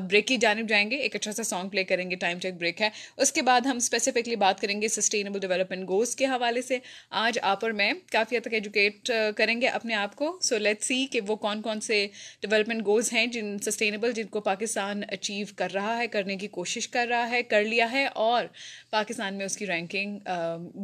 [0.09, 2.81] بریک کی جانب جائیں گے، ایک اچھا سا سانگ پلے کریں گے ٹائم چیک بریک
[2.81, 6.77] ہے۔ اس کے بعد ہم اسپیسیفکلی بات کریں گے سسٹینیبل ڈیولپمنٹ گولس کے حوالے سے۔
[7.09, 10.83] آج آپ اور میں کافی حد تک ایجوکیٹ کریں گے اپنے آپ کو۔ سو لیٹ
[10.83, 12.07] سی کہ وہ کون کون سے
[12.41, 16.87] ڈیولپمنٹ گولس ہیں جن سسٹینیبل جن کو پاکستان اچیو کر رہا ہے، کرنے کی کوشش
[16.87, 18.45] کر رہا ہے، کر لیا ہے۔ اور
[18.91, 20.19] پاکستان میں اس کی رینکنگ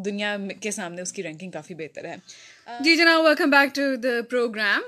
[0.06, 2.16] دنیا کے سامنے اس کی رینکنگ کافی بہتر ہے۔
[2.80, 4.82] جی جناب welcome back to the programme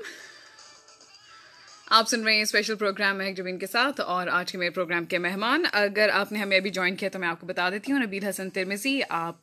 [1.90, 5.04] آپ سن رہے ہیں اسپیشل پروگرام مہک جبین کے ساتھ اور آج کے میرے پروگرام
[5.04, 7.92] کے مہمان۔ اگر آپ نے ہمیں ابھی جوائن کیا تو میں آپ کو بتا دیتی
[7.92, 9.40] ہوں۔ نبیل حسن ترمزی آپ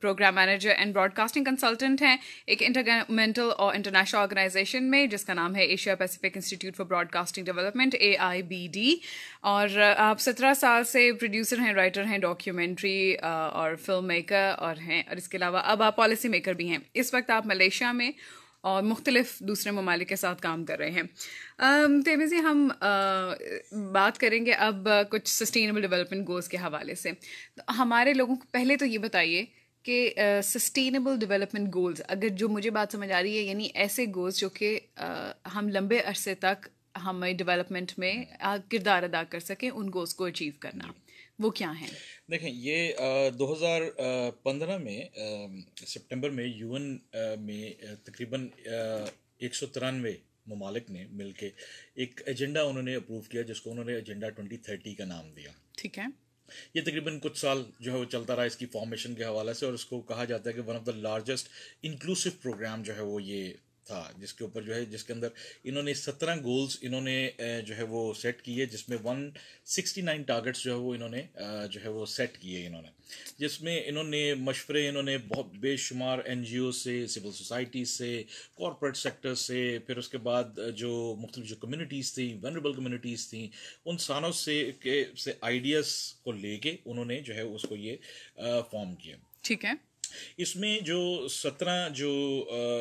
[0.00, 5.56] programme manager and broadcasting consultant ہیں۔ ایک انٹرگمنٹل اور انٹرنیشنل آرگنائزیشن میں، جس کا نام
[5.56, 8.96] ہے Asia Pacific institute for broadcasting development A I B D
[9.40, 13.14] اور آپ سترہ سال سے پروڈیوسر ہیں رائٹر ہیں ڈاکیومنٹری
[13.52, 16.78] اور فلم میکر اور ہیں۔ اور اس کے علاوہ اب آپ پالیسی میکر بھی ہیں۔
[16.94, 18.10] اس وقت آپ ملیشیا میں
[18.62, 21.02] اور مختلف دوسرے ممالک کے ساتھ کام کر رہے ہیں۔
[22.04, 22.68] تیمیزی ہم
[23.92, 27.10] بات کریں گے اب کچھ سسٹینیبل ڈیولپمنٹ گولس کے حوالے سے۔
[27.78, 29.44] ہمارے لوگوں کو پہلے تو یہ بتائیے
[29.82, 30.12] کہ
[30.44, 34.48] سسٹینیبل ڈیولپمنٹ گولز اگر جو مجھے بات سمجھ آ رہی ہے یعنی ایسے گولز جو
[34.48, 34.78] کہ
[35.54, 36.68] ہم لمبے عرصے تک
[37.04, 38.12] ہمیں ڈیولپمنٹ میں
[38.70, 40.84] کردار ادا کر سکیں، ان گولس کو اچیو کرنا۔
[41.38, 41.86] وہ کیا ہیں؟
[42.30, 42.92] دیکھیں یہ
[43.38, 43.82] دو ہزار
[44.42, 45.00] پندرہ میں
[45.86, 46.98] سپٹمبر میں یو این
[47.40, 47.72] میں
[48.04, 48.48] تقریباً
[49.38, 50.12] ایک سو ترانوے
[50.46, 51.50] ممالک نے مل کے
[51.94, 55.30] ایک ایجنڈا انہوں نے اپروو کیا جس کو انہوں نے ایجنڈا ٹوئنٹی تھرٹی کا نام
[55.30, 56.04] دیا۔ ٹھیک ہے۔
[56.74, 59.66] یہ تقریباً کچھ سال جو ہے وہ چلتا رہا اس کی فارمیشن کے حوالے سے
[59.66, 61.48] اور اس کو کہا جاتا ہے کہ one of the largest
[61.82, 63.52] inclusive programme جو ہے وہ یہ
[63.86, 65.28] تھا، جس کے اوپر جو ہے، جس کے اندر
[65.64, 67.30] انہوں نے سترہ گولز انہوں نے
[67.66, 69.28] جو ہے وہ سیٹ کیے جس میں ون
[69.66, 71.22] سکسٹی نائن ٹارگیٹس جو ہے وہ انہوں نے
[71.70, 72.90] جو ہے وہ سیٹ کیے انہوں نے۔
[73.38, 77.32] جس میں انہوں نے مشورے انہوں نے بہت بے شمار این جی او سے سول
[77.32, 78.22] سوسائٹی سے
[78.56, 83.46] کارپوریٹ سیکٹر سے، پھر اس کے بعد جو مختلف جو کمیونٹیز تھیں ونریبل کمیونٹیز تھیں،
[83.84, 87.76] ان سانوں سے کے، سے آئیڈیاز کو لے کے انہوں نے جو ہے اس کو
[87.76, 87.96] یہ
[88.70, 89.72] فارم کیا ٹھیک ہے۔
[90.36, 92.12] اس میں جو سترہ جو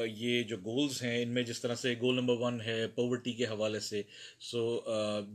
[0.07, 3.45] یہ جو گولز ہیں، ان میں جس طرح سے گول نمبر ون ہے پاورٹی کے
[3.45, 4.01] حوالے سے
[4.39, 4.63] سو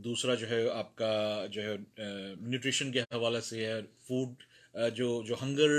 [0.03, 1.75] دوسرا جو ہے آپ کا جو ہے
[2.41, 4.43] نیوٹریشن کے حوالے سے ہے فوڈ
[4.95, 5.69] جو جو ہنگر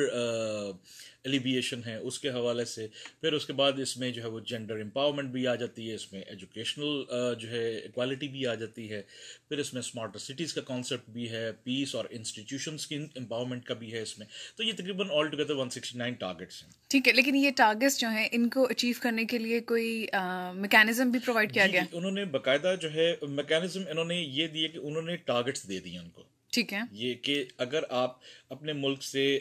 [1.24, 2.86] ایلیبیشن ہے اس کے حوالے سے۔
[3.20, 5.94] پھر اس کے بعد اس میں جو ہے وہ جینڈر امپاورمنٹ بھی آ جاتی ہے
[5.94, 7.02] اس میں ایجوکیشنل
[7.40, 9.02] جو ہے اکوالٹی بھی آ جاتی ہے۔
[9.48, 13.74] پھر اس میں اسمارٹر سٹیز کا کانسیپٹ بھی ہے پیس اور انسٹیٹیوشنس کی امپاورمنٹ کا
[13.74, 17.12] بھی ہے اس میں۔ تو یہ تقریباً altogether one sixty nine targets ہیں۔ ٹھیک ہے
[17.12, 20.06] لیکن یہ ٹارگیٹس جو ہیں ان کو اچیو کرنے کے لیے کوئی
[20.54, 24.68] میکینزم بھی پرووائڈ کیا گیا؟ انہوں نے باقاعدہ جو ہے میکینزم انہوں نے یہ دیے
[24.68, 28.16] کہ انہوں نے ٹارگیٹس دے دیے ان کو۔ ٹھیک ہے۔ یہ کہ اگر آپ
[28.48, 29.38] اپنے ملک سے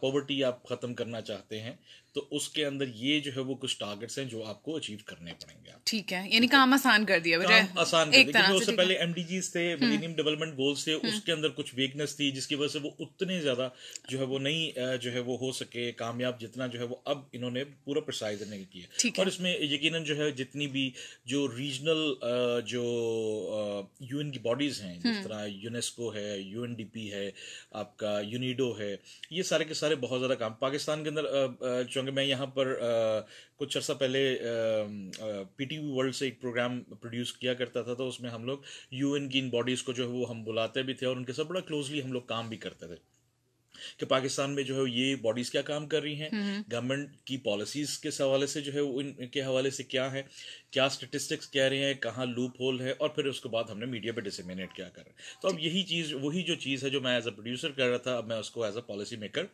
[0.00, 1.74] پاورٹی آپ ختم کرنا چاہتے ہیں
[2.12, 4.98] تو اس کے اندر یہ جو ہے وہ کچھ ٹارگیٹس ہیں جو آپ کو اچیو
[5.04, 7.38] کرنے پڑیں گے ٹھیک ہے یعنی کام آسان کر دیا
[7.74, 11.24] آسان کر دیا۔ اس سے پہلے ایم ڈی جیز تھے ملینیم ڈیولپمنٹ گولس تھے اس
[11.24, 13.68] کے اندر کچھ ویکنس تھی جس کی وجہ سے وہ اتنے زیادہ
[14.08, 17.18] جو ہے وہ نہیں جو ہے وہ ہو سکے کامیاب جتنا جو ہے وہ اب
[17.32, 20.90] انہوں نے پورا پرسائز نہیں کیا اور اس میں یقیناً جو ہے جتنی بھی
[21.24, 22.02] جو ریجنل
[22.66, 22.82] جو
[24.00, 27.30] یو این کی باڈیز ہیں جس طرح یونیسکو ہے یو این ڈی پی ہے
[27.70, 28.96] آپ کا یونیڈو ہے
[29.30, 31.24] یہ سارے کے سارے بہت زیادہ کام۔ پاکستان کے اندر
[32.00, 32.80] چونکہ میں یہاں پر
[33.56, 34.38] کچھ عرصہ پہلے
[35.56, 38.44] پی ٹی وی ورلڈ سے ایک پروگرام پروڈیوس کیا کرتا تھا تو اس میں ہم
[38.44, 38.58] لوگ
[38.90, 41.24] یو این کی ان باڈیز کو جو ہے وہ ہم بلاتے بھی تھے اور ان
[41.24, 42.94] کے ساتھ بڑا کلوزلی ہم لوگ کام بھی کرتے تھے
[43.96, 46.28] کہ پاکستان میں جو ہے یہ باڈیز کیا کام کر رہی ہیں۔
[46.72, 50.22] گورنمنٹ کی پالیسیز کے حوالے سے جو ہے ان کے حوالے سے کیا ہے
[50.70, 53.78] کیا اسٹیٹسٹکس کہہ رہے ہیں کہاں لوپ ہول ہے اور پھر اس کے بعد ہم
[53.78, 56.84] نے میڈیا پہ ڈسمینیٹ کیا کر رہے ہیں۔ تو اب یہی چیز وہی جو چیز
[56.84, 58.82] ہے جو میں ایز اے پروڈیوسر کر رہا تھا اب میں اس کو ایز اے
[58.82, 59.44] پالیسی میکر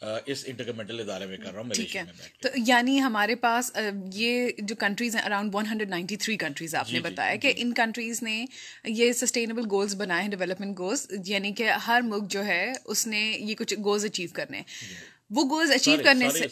[0.00, 0.68] اس انٹر
[1.00, 2.02] ادارے میں کر رہا ہوں ٹھیک ہے۔
[2.40, 3.70] تو یعنی ہمارے پاس
[4.14, 7.34] یہ جو کنٹریز ہیں around one hundred ninety three countries آپ نے جی، جی، بتایا
[7.36, 8.44] کہ جی۔ ان کنٹریز نے
[8.84, 13.20] یہ سسٹینیبل گولس بنائے ہیں ڈیولپمنٹ گولس یعنی کہ ہر ملک جو ہے اس نے
[13.40, 14.98] یہ کچھ گولز اچیو کرنے ہیں۔
[15.30, 16.48] وہ گولز اچیو کرنے سے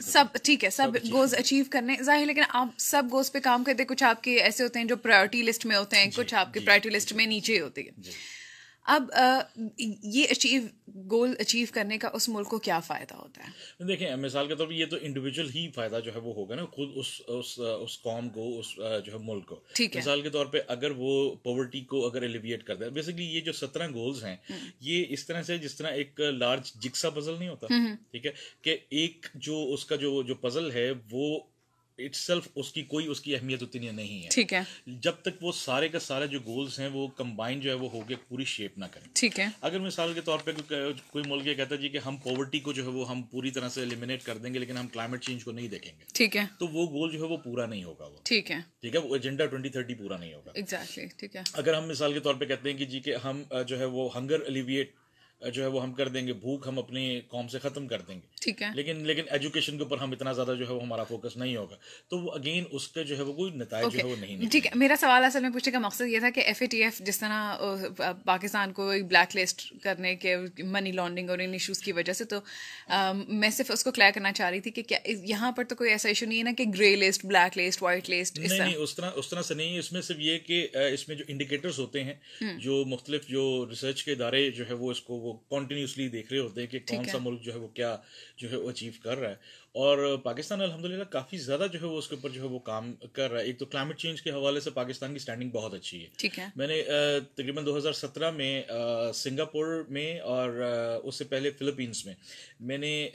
[0.00, 3.84] سب ٹھیک ہے سب گولز اچیو کرنے ظاہر لیکن آپ سب گولز پہ کام کرتے
[3.84, 6.60] کچھ آپ کے ایسے ہوتے ہیں جو پرائرٹی لسٹ میں ہوتے ہیں کچھ آپ کے
[6.60, 8.12] پرائرٹی لسٹ میں نیچے ہوتے ہیں۔
[8.86, 9.10] اب
[9.78, 10.62] یہ اچیو
[11.10, 14.66] گول اچیو کرنے کا اس ملک کو کیا فائدہ ہوتا ہے؟ دیکھیں مثال کے طور
[14.66, 18.02] پر یہ تو انڈیویجول ہی فائدہ جو ہے وہ ہوگا نا خود اس اس اس
[18.02, 19.60] قوم کو اس جو ہے ملک کو۔
[19.94, 23.52] مثال کے طور پہ اگر وہ پاورٹی کو اگر ایلیویٹ کر دے بیسکلی یہ جو
[23.52, 24.36] سترہ گولز ہیں
[24.80, 27.66] یہ اس طرح سے جس طرح ایک لارج جکسا پزل نہیں ہوتا
[28.10, 31.40] ٹھیک ہے کہ ایک جو اس کا جو جو پزل ہے وہ
[32.00, 34.60] اٹ سیلف اس کی کوئی اس کی اہمیت اتنی نہیں ہے ٹھیک ہے
[35.02, 38.00] جب تک وہ سارے کا سارے جو گولس ہیں وہ کمبائن جو ہے وہ ہو
[38.08, 40.52] کے پوری شیپ نہ کریں ٹھیک ہے اگر مثال کے طور پہ
[41.10, 43.50] کوئی ملک یہ کہتا ہے جی کہ ہم پاورٹی کو جو ہے وہ ہم پوری
[43.50, 46.36] طرح سے ایلیمنیٹ کر دیں گے لیکن ہم کلائمیٹ چینج کو نہیں دیکھیں گے ٹھیک
[46.36, 49.00] ہے تو وہ گول جو ہے وہ پورا نہیں ہوگا وہ ٹھیک ہے ٹھیک ہے
[49.00, 52.34] وہ ایجنڈا ٹوئنٹی تھرٹی پورا نہیں ہوگا ایگزیکٹلی ٹھیک ہے اگر ہم مثال کے طور
[52.34, 54.94] پہ کہتے ہیں کہ جی کہ ہم جو ہے وہ ہنگر ایلیویٹ
[55.48, 58.14] جو ہے وہ ہم کر دیں گے بھوک ہم اپنی قوم سے ختم کر دیں
[58.14, 61.04] گے۔ ٹھیک ہے۔ لیکن لیکن ایجوکیشن کے اوپر ہم اتنا زیادہ جو ہے وہ ہمارا
[61.04, 61.76] فوکس نہیں ہوگا۔
[62.08, 64.66] تو وہ اگین اس کے جو ہے وہ کوئی نتائج جو ہے وہ نہیں ٹھیک
[64.66, 66.98] ہے میرا سوال اصل میں پوچھنے کا مقصد یہ تھا کہ ایف اے ٹی ایف
[66.98, 67.56] جس طرح
[68.24, 72.40] پاکستان کو بلیک لسٹ کرنے کے منی لانڈرنگ اور ان ایشوز کی وجہ سے تو
[73.28, 75.90] میں صرف اس کو کلیئر کرنا چاہ رہی تھی کہ کیا یہاں پر تو کوئی
[75.90, 79.10] ایسا ایشو نہیں ہے نا کہ grey list black list white list نہیں اس طرح
[79.14, 82.14] اس طرح سے نہیں اس میں صرف یہ کہ اس میں جو انڈیکیٹرز ہوتے ہیں
[82.58, 86.40] جو مختلف جو ریسرچ کے ادارے جو ہے وہ اس کو وہ کنٹینیوسلی دیکھ رہے
[86.40, 87.96] ہوتے ہیں کہ کون سا ملک جو ہے وہ کیا
[88.36, 89.34] جو ہے وہ اچیو کر رہا ہے۔
[89.74, 92.58] اور پاکستان الحمد للہ کافی زیادہ جو ہے وہ اس کے اوپر جو ہے وہ
[92.58, 95.74] کام کر رہا ہے۔ ایک تو کلائمیٹ چینج کے حوالے سے پاکستان کی اسٹینڈنگ بہت
[95.74, 96.82] اچھی ہے۔ ٹھیک ہے۔ میں نے
[97.34, 98.62] تقریباً دو ہزار سترہ میں
[99.14, 100.48] سنگاپور میں اور
[101.04, 102.14] اس سے پہلے فلپینس میں۔
[102.60, 103.08] میں نے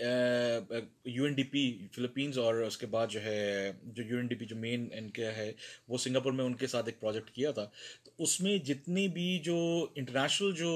[1.05, 4.35] U N D P Philippines اور اس کے بعد جو ہے جو یو این ڈی
[4.35, 5.51] پی جو مین ان کا ہے
[5.87, 7.65] وہ سنگاپور میں ان کے ساتھ ایک پروجیکٹ کیا تھا۔
[8.03, 9.57] تو اس میں جتنی بھی جو
[9.95, 10.71] انٹرنیشنل جو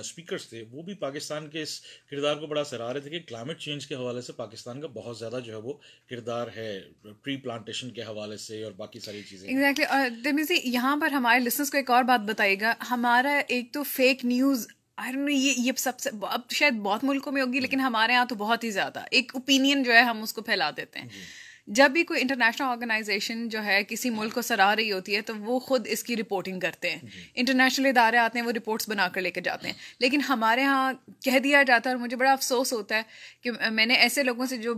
[0.00, 3.58] اسپیکرس تھے وہ بھی پاکستان کے اس کردار کو بڑا سراہ رہے تھے کہ کلائمیٹ
[3.58, 5.72] چینج کے حوالے سے پاکستان کا بہت زیادہ جو ہے وہ
[6.10, 6.80] کردار ہے
[7.22, 11.76] پری پلانٹیشن کے حوالے سے اور باقی ساری چیزیں ایگزیکٹلی یہاں پر ہمارے لسنس کو
[11.76, 14.66] ایک اور بات بتائیے گا۔ ہمارا ایک تو فیک نیوز
[15.28, 18.64] یہ یہ سب سے اب شاید بہت ملکوں میں ہوگی لیکن ہمارے یہاں تو بہت
[18.64, 21.20] ہی زیادہ۔ ایک اوپینین جو ہے ہم اس کو پھیلا دیتے ہیں۔ جی۔
[21.70, 25.36] جب بھی کوئی انٹرنیشنل آرگنائزیشن جو ہے کسی ملک کو سراہ رہی ہوتی ہے تو
[25.36, 26.98] وہ خود اس کی رپورٹنگ کرتے ہیں۔
[27.34, 30.64] انٹرنیشنل جی۔ ادارے آتے ہیں وہ رپورٹس بنا کر لے کے جاتے ہیں۔ لیکن ہمارے
[30.64, 30.92] ہاں
[31.24, 33.02] کہہ دیا جاتا ہے اور مجھے بڑا افسوس ہوتا ہے
[33.42, 34.74] کہ میں نے ایسے لوگوں سے جو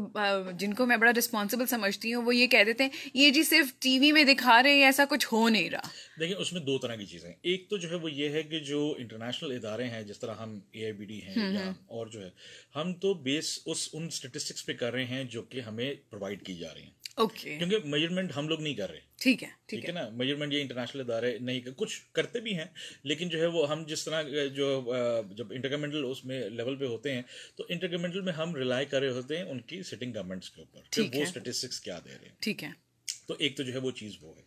[0.59, 3.72] جن کو میں بڑا رسپانسبل سمجھتی ہوں وہ یہ کہہ دیتے ہیں یہ جی صرف
[3.78, 5.88] ٹی وی میں دکھا رہے ہیں ایسا کچھ ہو نہیں رہا۔
[6.22, 8.58] دیکھیں اس میں دو طرح کی چیزیں ایک تو جو ہے وہ یہ ہے کہ
[8.61, 12.24] جو انٹرنیشنل ادارے ہیں جس طرح ہم اے آئی بی ڈی ہیں یا اور جو
[12.24, 12.30] ہے
[12.76, 16.54] ہم تو بیس اس ان اسٹیٹسٹکس پہ کر رہے ہیں جو کہ ہمیں پرووائڈ کی
[16.54, 19.92] جا رہی ہیں۔ اوکے کیونکہ میجرمنٹ ہم لوگ نہیں کر رہے۔ ٹھیک ہے ٹھیک ہے۔
[19.92, 22.64] نا؟ میجرمنٹ یہ انٹرنیشنل ادارے نہیں کچھ کرتے بھی ہیں
[23.02, 24.22] لیکن جو ہے وہ ہم جس طرح
[24.54, 24.94] جو
[25.37, 27.22] جب انٹرگمنٹل اس میں لیول پہ ہوتے ہیں
[27.56, 31.00] تو انٹرگمنٹل میں ہم ریلائی کر رہے ہوتے ہیں ان کی سٹنگ گورنمنٹس کے اوپر۔
[31.16, 32.91] وہ اسٹیٹسٹکس کیا دے رہے ہیں۔ ٹھیک ہے۔
[33.33, 34.42] تو ایک تو جو ہے وہ چیز وہ ہے۔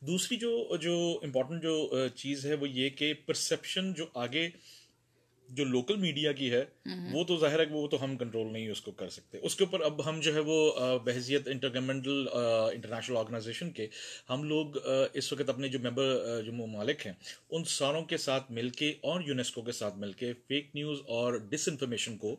[0.00, 4.48] دوسری جو جو امپورٹنٹ جو چیز ہے وہ یہ کہ پرسیپشن جو آگے
[5.48, 6.64] جو لوکل میڈیا کی ہے
[7.12, 9.56] وہ تو ظاہر ہے کہ وہ تو ہم کنٹرول نہیں اس کو کر سکتے۔ اس
[9.56, 12.26] کے اوپر اب ہم جو ہے وہ بحثیت انٹر گورنمنٹل
[12.72, 13.86] انٹرنیشنل آرگنائزیشن کے
[14.30, 14.76] ہم لوگ
[15.12, 17.12] اس وقت اپنے جو ممبر جو ممالک ہیں
[17.50, 21.32] ان ساروں کے ساتھ مل کے اور یونیسکو کے ساتھ مل کے فیک نیوز اور
[21.32, 22.36] ڈس انفارمیشن کو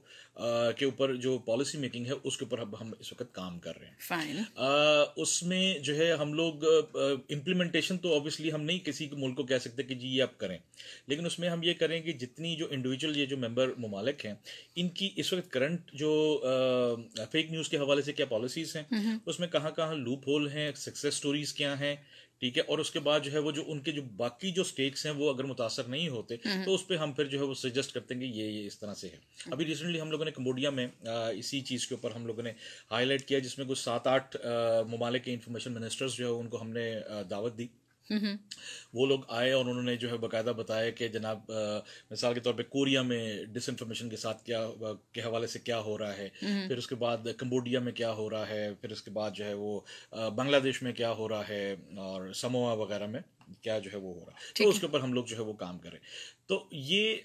[0.77, 3.87] کے اوپر جو پالیسی میکنگ ہے اس کے اوپر ہم اس وقت کام کر رہے
[3.87, 9.43] ہیں۔ اس میں جو ہے ہم لوگ امپلیمنٹیشن تو آبویسلی ہم نہیں کسی ملک کو
[9.43, 10.57] کہہ سکتے کہ جی یہ آپ کریں۔
[11.07, 14.25] لیکن اس میں ہم یہ کریں کہ جتنی جو انڈیویجل انڈیویجول یہ جو ممبر ممالک
[14.25, 14.33] ہیں
[14.75, 16.11] ان کی اس وقت کرنٹ جو
[17.31, 18.83] فیک نیوز کے حوالے سے کیا پالیسیز ہیں
[19.25, 21.95] اس میں کہاں کہاں لوپ ہول ہیں سکسیس سٹوریز کیا ہیں
[22.41, 24.63] ٹھیک ہے اور اس کے بعد جو ہے وہ جو ان کے جو باقی جو
[24.63, 27.53] سٹیکس ہیں وہ اگر متاثر نہیں ہوتے تو اس پہ ہم پھر جو ہے وہ
[27.53, 29.17] سجیسٹ کرتے ہیں کہ یہ یہ اس طرح سے ہے۔
[29.51, 32.51] ابھی ریسنٹلی ہم لوگوں نے کمبوڈیا میں اسی چیز کے اوپر ہم لوگوں نے
[32.91, 34.37] ہائی لائٹ کیا جس میں کچھ سات آٹھ
[34.87, 36.93] ممالک کے انفارمیشن منسٹرز جو ہے ان کو ہم نے
[37.29, 37.67] دعوت دی۔
[38.93, 41.39] وہ لوگ آئے اور انہوں نے جو ہے باقاعدہ بتایا کہ جناب
[42.11, 44.69] مثال کے طور پہ کوریا میں ڈس انفارمیشن کے ساتھ کیا
[45.11, 48.29] کے حوالے سے کیا ہو رہا ہے۔ پھر اس کے بعد کمبوڈیا میں کیا ہو
[48.29, 49.79] رہا ہے۔ پھر اس کے بعد جو ہے وہ
[50.11, 53.19] بنگلہ دیش میں کیا ہو رہا ہے اور سموا وغیرہ میں
[53.61, 55.41] کیا جو ہے وہ ہو رہا ہے۔ تو اس کے اوپر ہم لوگ جو ہے
[55.41, 55.99] وہ کام کریں۔
[56.47, 57.15] تو یہ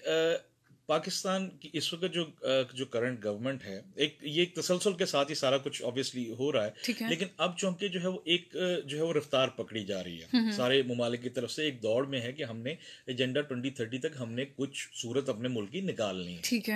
[0.87, 2.25] پاکستان کی اس وقت جو
[2.73, 6.51] جو کرنٹ گورنمنٹ ہے ایک یہ ایک تسلسل کے ساتھ ہی سارا کچھ آبویسلی ہو
[6.51, 6.71] رہا ہے
[7.09, 10.51] لیکن اب چونکہ جو ہے وہ ایک جو ہے وہ رفتار پکڑی جا رہی ہے۔
[10.51, 13.97] سارے ممالک کی طرف سے ایک دوڑ میں ہے کہ ہم نے ایجنڈا ٹوینٹی تھرٹی
[13.97, 16.75] تک ہم نے کچھ صورت اپنے ملک کی نکالنی ہے۔ ٹھیک ہے۔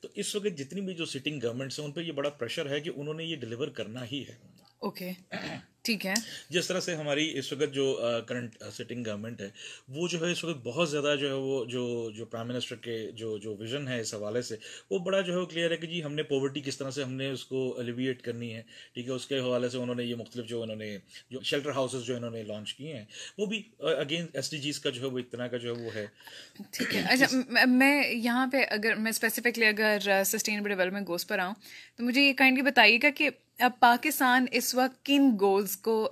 [0.00, 2.80] تو اس وقت جتنی بھی جو سٹنگ گورنمنٹس ہیں ان پہ یہ بڑا پریشر ہے
[2.80, 5.12] کہ انہوں نے یہ ڈلیور کرنا ہی ہے۔ اوکے
[5.84, 6.14] ٹھیک ہے۔
[6.50, 7.84] جس طرح سے ہماری اس وقت جو
[8.26, 9.48] کرنٹ سٹنگ گورنمنٹ ہے
[9.88, 11.82] وہ جو ہے اس وقت بہت زیادہ جو ہے وہ جو
[12.16, 14.56] جو پرائم منسٹر کے جو جو ویژن ہے اس حوالے سے
[14.90, 17.02] وہ بڑا جو ہے وہ کلیئر ہے کہ جی ہم نے پاورٹی کس طرح سے
[17.02, 18.62] ہم نے اس کو ایلیویٹ کرنی ہے۔
[18.94, 20.96] ٹھیک ہے اس کے حوالے سے انہوں نے یہ مختلف جو انہوں نے
[21.30, 23.04] جو شیلٹر ہاؤسز جو انہوں نے لانچ کیے ہیں
[23.38, 25.94] وہ بھی اگین ایس ڈی جیز کا جو ہے وہ اتنا کا جو ہے وہ
[25.94, 26.06] ہے۔
[26.70, 31.54] ٹھیک ہے۔ اچھا میں یہاں پہ اگر میں اسپیسیفکلی اگر سسٹینیبل ڈیولپمنٹ گوز پر آؤں
[31.96, 36.10] تو مجھے یہ کائنڈلی بتائیے گا کہ اب پاکستان اس وقت کن گولز کو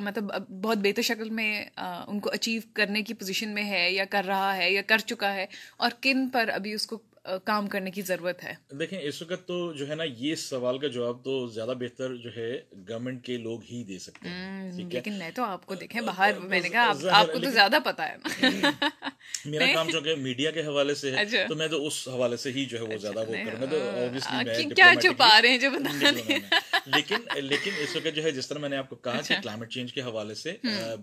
[0.00, 4.24] مطلب بہت بہتر شکل میں ان کو اچیو کرنے کی پوزیشن میں ہے یا کر
[4.24, 6.98] رہا ہے یا کر چکا ہے اور کن پر ابھی اس کو
[7.44, 10.86] کام کرنے کی ضرورت ہے۔ دیکھیں اس وقت تو جو ہے نا یہ سوال کا
[10.86, 15.30] جواب تو زیادہ بہتر جو ہے گورنمنٹ کے لوگ ہی دے سکتے ہیں۔ لیکن میں
[15.30, 18.16] تو آپ کو دیکھیں باہر میں نے کہا آپ کو تو زیادہ پتا ہے۔
[19.44, 22.36] میرا کام جو کہ میڈیا کے حوالے سے ہے اچھا۔ تو میں تو اس حوالے
[22.36, 23.78] سے ہی جو ہے وہ زیادہ وہ کروں گا تو
[24.74, 26.10] کیا چھپا رہے ہیں جو بتا
[26.86, 29.70] لیکن لیکن اس وقت جو ہے جس طرح میں نے آپ کو کہا کہ کلائمیٹ
[29.70, 30.56] چینج کے حوالے سے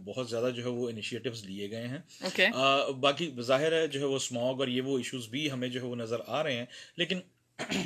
[0.06, 1.98] بہت زیادہ جو ہے وہ انیشیٹوز لیے گئے ہیں۔
[3.00, 5.86] باقی ظاہر ہے جو ہے وہ اسماگ اور یہ وہ ایشوز بھی ہمیں جو ہے
[5.86, 6.66] وہ نظر آ رہے ہیں۔
[6.98, 7.20] لیکن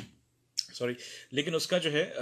[0.74, 0.94] سوری
[1.30, 2.14] لیکن اس کا جو ہے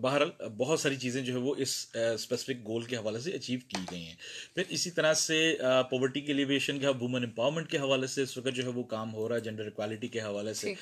[0.00, 3.76] بہرحال بہت ساری چیزیں جو ہے وہ اس اسپیسیفک گول کے حوالے سے اچیو کی
[3.90, 4.14] گئی ہیں۔
[4.54, 5.56] پھر اسی طرح سے
[5.90, 9.14] پاورٹی کے ایلیویشن کا وومن امپاورمنٹ کے حوالے سے اس وقت جو ہے وہ کام
[9.14, 10.74] ہو رہا ہے جینڈر اکوالٹی کے حوالے سے۔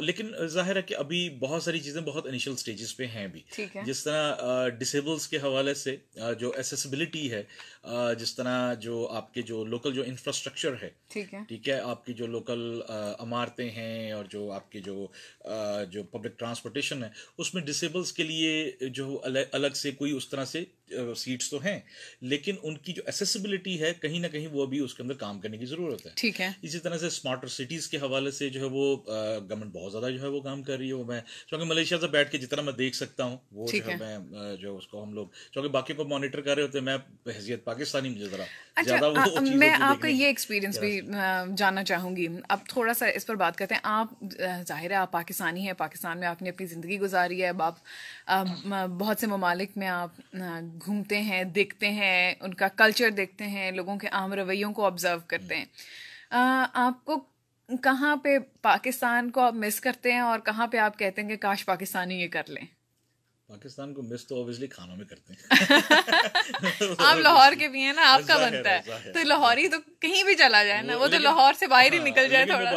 [0.00, 3.42] لیکن ظاہر ہے کہ ابھی بہت ساری چیزیں بہت انیشل سٹیجز پہ ہیں بھی
[3.84, 5.96] جس طرح ڈسیبلس کے حوالے سے
[6.38, 7.42] جو ایسیسبلٹی ہے
[8.18, 12.26] جس طرح جو آپ کے جو لوکل جو انفراسٹرکچر ہے ٹھیک ہے۔ آپ کی جو
[12.26, 12.80] لوکل
[13.18, 15.06] عمارتیں ہیں اور جو آپ کے جو
[15.90, 19.20] جو پبلک ٹرانسپورٹیشن ہے اس میں ڈسیبلس کے لیے جو
[19.52, 20.64] الگ سے کوئی اس طرح سے
[21.16, 21.78] سیٹس تو ہیں
[22.20, 25.40] لیکن ان کی جو ایسیسبلٹی ہے کہیں نہ کہیں وہ ابھی اس کے اندر کام
[25.40, 28.60] کرنے کی ضرورت ہے۔ ٹھیک ہے۔ اسی طرح سے اسمارٹر سٹیز کے حوالے سے جو
[28.60, 31.66] ہے وہ گورنمنٹ بہت زیادہ جو ہے وہ کام کر رہی ہے۔ وہ میں چونکہ
[31.66, 34.86] ملیشیا سے بیٹھ کے جتنا میں دیکھ سکتا ہوں وہ جو ہے میں جو اس
[34.86, 38.28] کو ہم لوگ چونکہ باقی کو مانیٹر کر رہے ہوتے ہیں میں حیثیت پاکستانی مجھے
[38.28, 38.44] ذرا
[38.74, 41.00] اچھا میں آپ کا یہ ایکسپیرینس بھی
[41.56, 44.24] جاننا چاہوں گی۔ اب تھوڑا سا اس پر بات کرتے ہیں۔ آپ
[44.68, 48.66] ظاہر ہے آپ پاکستانی ہیں پاکستان میں آپ نے اپنی زندگی گزاری ہے۔ اب آپ
[48.98, 50.36] بہت سے ممالک میں آپ
[50.74, 55.18] گھومتے ہیں دیکھتے ہیں ان کا کلچر دیکھتے ہیں لوگوں کے عام رویوں کو آبزرو
[55.26, 55.64] کرتے ہیں۔
[56.30, 57.18] آپ کو
[57.82, 58.28] کہاں پہ
[58.62, 62.20] پاکستان کو آپ مس کرتے ہیں اور کہاں پہ آپ کہتے ہیں کہ کاش پاکستانی
[62.22, 62.64] یہ کر لیں؟
[63.48, 65.44] پاکستان کو مس تو اوبیسلی کھانوں میں کرتے ہیں۔
[67.00, 70.34] آپ لاہور کے بھی ہیں نا آپ کا بنتا ہے۔ تو لاہوری تو کہیں بھی
[70.34, 72.70] چلا جائے نا وہ تو لاہور سے باہر ہی ہاں، نکل جائے تھوڑا۔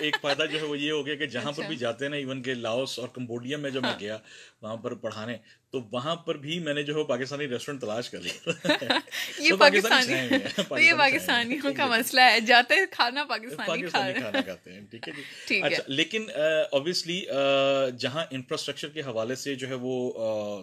[0.00, 2.10] ایک فائدہ جو ہے وہ یہ ہو گیا کہ جہاں پر اچھا۔ بھی جاتے ہیں
[2.10, 4.18] نا ایون کہ لاؤس اور کمبوڈیا میں جو میں گیا
[4.62, 5.36] وہاں پر پڑھانے
[5.74, 8.50] تو وہاں پر بھی میں نے جو ہے پاکستانی ریسٹورینٹ تلاش کر لیا۔
[9.38, 10.12] یہ پاکستانی
[10.82, 15.12] یہ پاکستانیوں کا مسئلہ ہے۔ جاتے کھانا پاکستانی کھانا کھاتے ہیں ٹھیک ہے
[15.48, 16.26] جی۔ اچھا لیکن
[16.72, 17.20] اوبیسلی
[17.98, 19.96] جہاں انفراسٹرکچر کے حوالے سے جو ہے وہ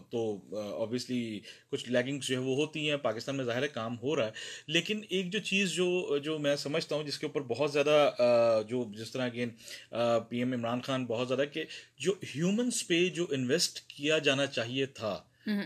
[0.10, 1.40] تو اوبیسلی
[1.72, 4.32] کچھ لیگنگ جو ہے وہ ہوتی ہیں۔ پاکستان میں ظاہر کام ہو رہا ہے۔
[4.68, 7.98] لیکن ایک جو چیز جو جو میں سمجھتا ہوں جس کے اوپر بہت زیادہ
[8.70, 9.50] جو جس طرح again
[10.30, 11.64] P M Imran Khan بہت زیادہ کہ
[11.98, 15.01] جو ہیومنس پہ جو انویسٹ کیا جانا چاہیے تھا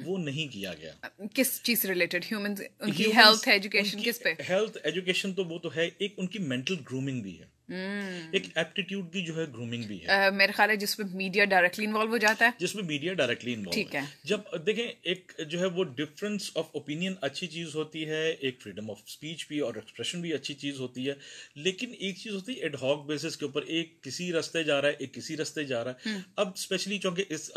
[0.05, 0.93] وہ نہیں کیا گیا۔
[1.33, 2.53] کس چیز سے ریلیٹڈ ہیومن
[2.99, 7.21] ہیلتھ ایجوکیشن کس پہ؟ ہیلتھ ایجوکیشن تو وہ تو ہے ایک ان کی مینٹل گرومنگ
[7.21, 11.07] بھی ہے۔ ایک ایپٹیٹیوڈ کی جو ہے گرومنگ بھی ہے۔ میرے خیال ہے جس میں
[11.13, 14.87] میڈیا ڈائریکٹلی انوالو ہو جاتا ہے۔ جس میں میڈیا ڈائریکٹلی انوالو ٹھیک ہے۔ جب دیکھیں
[15.01, 19.47] ایک جو ہے وہ ڈفرینس آف اوپینین اچھی چیز ہوتی ہے ایک فریڈم آف اسپیچ
[19.47, 21.13] بھی اور ایکسپریشن بھی اچھی چیز ہوتی ہے۔
[21.55, 24.89] لیکن ایک چیز ہوتی ہے ایڈ ہاک بیسس کے اوپر ایک کسی رستے جا رہا
[24.89, 27.51] ہے ایک کسی رستے جا رہا ہے۔ اب اسپیشلی چونکہ اس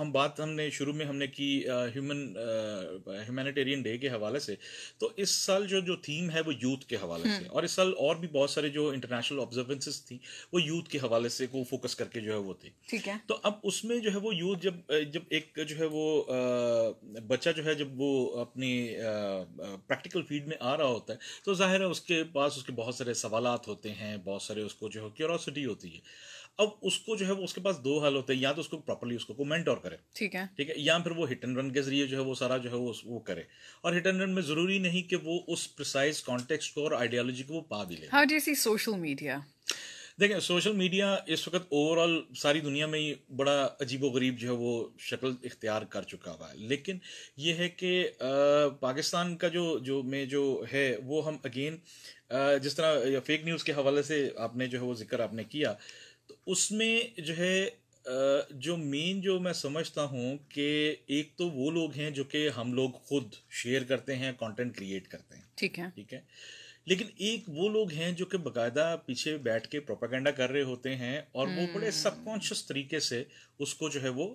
[0.00, 2.36] ہم بات ہم نے شروع میں ہم نے کی ہیومن
[3.06, 4.54] ہیومینیٹیرین ڈے کے حوالے سے۔
[4.98, 7.92] تو اس سال جو جو تھیم ہے وہ یوتھ کے حوالے سے۔ اور اس سال
[7.98, 10.18] اور بھی بہت سارے جو انٹرنیشنل آبزروینسز تھیں
[10.52, 13.14] وہ یوتھ کے حوالے سے کو فوکس کر کے جو ہے وہ تھی۔ ٹھیک ہے۔
[13.26, 14.74] تو اب اس میں جو ہے وہ یوتھ جب
[15.12, 16.22] جب ایک جو ہے وہ
[17.26, 18.96] بچہ جو ہے جب وہ اپنی
[19.86, 22.72] پریکٹیکل فیلڈ میں آ رہا ہوتا ہے تو ظاہر ہے اس کے پاس اس کے
[22.72, 26.00] بہت سارے سوالات ہوتے ہیں بہت سارے اس کو جو ہے کیوروسٹی ہوتی ہے۔
[26.60, 28.60] اب اس کو جو ہے وہ اس کے پاس دو حل ہوتے ہیں یا تو
[28.60, 31.44] اس کو پراپرلی اس کو مینٹور کرے ٹھیک ہے۔ ٹھیک ہے یا پھر وہ ہٹ
[31.44, 33.42] اینڈ رن کے ذریعے جو ہے وہ سارا جو ہے وہ وہ کرے۔
[33.80, 37.42] اور ہٹ اینڈ رن میں ضروری نہیں کہ وہ اس پرسائز کانٹیکسٹ کو اور آئیڈیالوجی
[37.42, 39.38] کو وہ پا بھی لے۔ How do see social media
[40.20, 44.38] دیکھیں سوشل میڈیا اس وقت اوور آل ساری دنیا میں ہی بڑا عجیب و غریب
[44.38, 46.98] جو ہے وہ شکل اختیار کر چکا ہوا ہے۔ لیکن
[47.36, 47.92] یہ ہے کہ
[48.80, 50.42] پاکستان کا جو جو میں جو
[50.72, 51.76] ہے وہ ہم اگین
[52.62, 55.44] جس طرح فیک نیوز کے حوالے سے آپ نے جو ہے وہ ذکر آپ نے
[55.44, 55.74] کیا
[56.52, 57.70] اس میں جو ہے
[58.50, 62.72] جو مین جو میں سمجھتا ہوں کہ ایک تو وہ لوگ ہیں جو کہ ہم
[62.72, 66.20] لوگ خود شیئر کرتے ہیں کانٹینٹ کریٹ کرتے ہیں۔ ٹھیک ہے۔ ٹھیک ہے۔
[66.84, 70.96] لیکن ایک وہ لوگ ہیں جو کہ باقاعدہ پیچھے بیٹھ کے پروپاگینڈا کر رہے ہوتے
[70.96, 73.24] ہیں اور وہ بڑے سب کانشیس طریقے سے
[73.58, 74.34] اس کو جو ہے وہ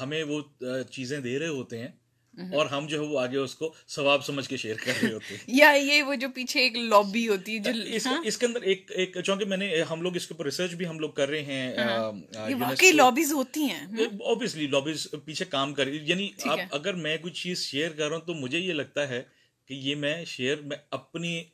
[0.00, 0.42] ہمیں وہ
[0.90, 1.88] چیزیں دے رہے ہوتے ہیں۔
[2.36, 5.34] اور ہم جو ہے وہ آگے اس کو ثواب سمجھ کے شیئر کر رہے ہوتے
[5.34, 7.70] ہیں۔ یا یہ وہ جو پیچھے ایک لابی ہوتی ہے جو
[8.24, 10.88] اس کے اندر ایک ایک چونکہ میں نے ہم لوگ اس کے اوپر ریسرچ بھی
[10.88, 11.74] ہم لوگ کر رہے ہیں
[12.60, 13.86] واقعی لابیز ہوتی ہیں۔
[14.20, 18.26] اوبیسلی لابیز پیچھے کام کر یعنی اب اگر میں کوئی چیز شیئر کر رہا ہوں
[18.26, 19.22] تو مجھے یہ لگتا ہے
[19.66, 21.44] کہ یہ میں شیئر میں اپنی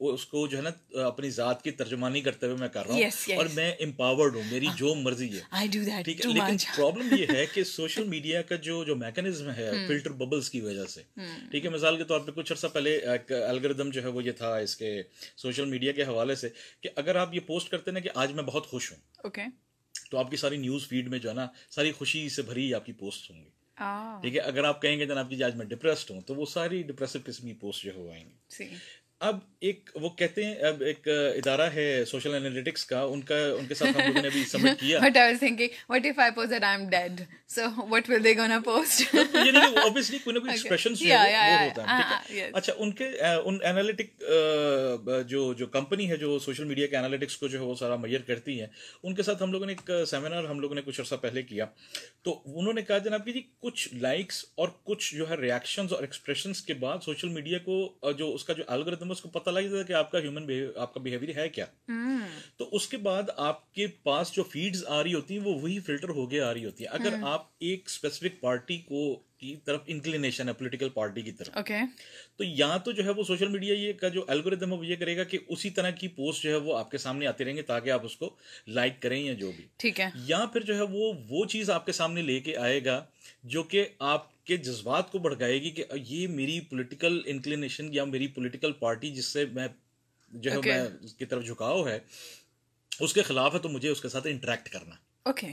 [0.00, 0.70] اس کو جو ہے نا
[1.06, 3.00] اپنی ذات کی ترجمانی کرتے ہوئے میں کر رہا ہوں
[3.36, 5.40] اور میں امپاورڈ ہوں میری جو مرضی ہے۔
[6.02, 10.10] ٹھیک ہے لیکن پرابلم یہ ہے کہ سوشل میڈیا کا جو جو میکنزم ہے فلٹر
[10.10, 11.02] ببلس کی وجہ سے۔
[11.50, 12.98] ٹھیک ہے مثال کے طور پہ کچھ عرصہ پہلے
[13.48, 15.02] الگردم جو ہے وہ یہ تھا اس کے
[15.36, 16.48] سوشل میڈیا کے حوالے سے
[16.80, 19.42] کہ اگر آپ یہ پوسٹ کرتے نا کہ آج میں بہت خوش ہوں اوکے
[20.10, 22.86] تو آپ کی ساری نیوز فیڈ میں جو ہے نا ساری خوشی سے بھری آپ
[22.86, 23.50] کی پوسٹ ہوں گی۔
[24.20, 26.82] ٹھیک ہے اگر آپ کہیں گے جناب کی آج میں ڈپریسڈ ہوں تو وہ ساری
[26.82, 28.34] ڈپریسو قسم کی پوسٹ جو ہو آئیں گی۔
[29.20, 33.66] اب ایک وہ کہتے ہیں اب ایک ادارہ ہے سوشل انالیٹکس کا ان کا ان
[33.66, 36.30] کے ساتھ ہم لوگوں نے ابھی سبمٹ کیا۔ But I was thinking what if I
[36.30, 40.38] post that I'm dead so what will they gonna post یعنی کہ obviously کوئی نہ
[40.38, 43.08] کوئی ایکسپریشن جو ہے وہ ہوتا ہے۔ ٹھیک ہے؟ اچھا ان کے
[43.44, 44.22] ان انالیٹک
[45.28, 48.22] جو جو کمپنی ہے جو سوشل میڈیا کے انالیٹکس کو جو ہے وہ سارا میئر
[48.26, 48.66] کرتی ہے
[49.02, 51.66] ان کے ساتھ ہم لوگوں نے ایک سیمینار ہم لوگوں نے کچھ عرصہ پہلے کیا۔
[52.22, 56.02] تو انہوں نے کہا جناب کہ جی کچھ لائکس اور کچھ جو ہے ریئیکشنز اور
[56.02, 57.78] ایکسپریشنز کے بعد سوشل میڈیا کو
[58.18, 60.18] جو اس کا جو الگوریتم ہے اس کو پتہ لگ جاتا ہے کہ آپ کا
[60.18, 61.66] ہیومن آپ کا بہیویئر ہے کیا؟
[62.56, 65.80] تو اس کے بعد آپ کے پاس جو فیڈز آ رہی ہوتی ہیں وہ وہی
[65.80, 69.80] فلٹر ہو گیا آ رہی ہوتی ہیں۔ اگر آپ ایک اسپیسیفک پارٹی کو کی طرف
[69.86, 71.56] انکلینیشن ہے پولیٹیکل پارٹی کی طرف.
[71.56, 71.78] اوکے
[72.36, 74.96] تو یا تو جو ہے وہ سوشل میڈیا یہ کا جو الگوریدم ہے وہ یہ
[74.96, 77.56] کرے گا کہ اسی طرح کی پوسٹ جو ہے وہ آپ کے سامنے آتے رہیں
[77.56, 78.34] گے تاکہ آپ اس کو
[78.68, 79.66] لائک کریں یا جو بھی.
[79.76, 80.08] ٹھیک ہے.
[80.26, 83.04] یا پھر جو ہے وہ وہ چیز آپ کے سامنے لے کے آئے گا
[83.44, 88.26] جو کہ آپ کے جذبات کو بڑھائے گی کہ یہ میری پولیٹیکل انکلینیشن یا میری
[88.28, 89.66] پولیٹیکل پارٹی جس سے میں
[90.32, 91.98] جو ہے میں اس کی طرف جھکاؤ ہے
[92.92, 94.94] اس کے خلاف ہے تو مجھے اس کے ساتھ انٹریکٹ کرنا.
[95.26, 95.52] اوکے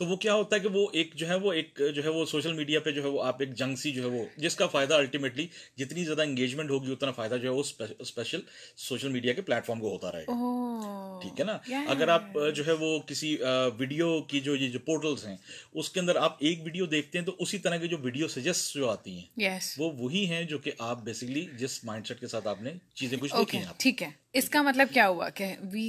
[0.00, 2.24] تو وہ کیا ہوتا ہے کہ وہ ایک جو ہے وہ ایک جو ہے وہ
[2.24, 4.66] سوشل میڈیا پہ جو ہے وہ آپ ایک جنگ سی جو ہے وہ جس کا
[4.66, 7.62] فائدہ الٹیمیٹلی جتنی زیادہ انگیجمنٹ ہوگی اتنا فائدہ جو ہے وہ
[7.98, 8.40] اسپیشل
[8.76, 11.56] سوشل میڈیا کے پلیٹ فارم کو ہوتا رہے گا۔ ٹھیک ہے نا؟
[11.88, 12.22] اگر آپ
[12.56, 13.36] جو ہے وہ کسی
[13.78, 15.36] ویڈیو کی جو یہ جو پورٹلس ہیں
[15.72, 18.74] اس کے اندر آپ ایک ویڈیو دیکھتے ہیں تو اسی طرح کی جو ویڈیو سجیسٹ
[18.74, 22.48] جو آتی ہیں وہ وہی ہیں جو کہ آپ بیسکلی جس مائنڈ سیٹ کے ساتھ
[22.48, 25.84] آپ نے چیزیں کچھ دیکھی ہیں ٹھیک ہے۔ اس کا مطلب کیا ہوا کہ we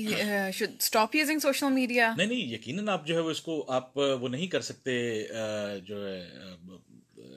[0.54, 3.99] should stop using social media نہیں نہیں یقیناً آپ جو ہے وہ اس کو آپ
[4.00, 5.24] وہ نہیں کر سکتے
[5.86, 6.30] جو ہے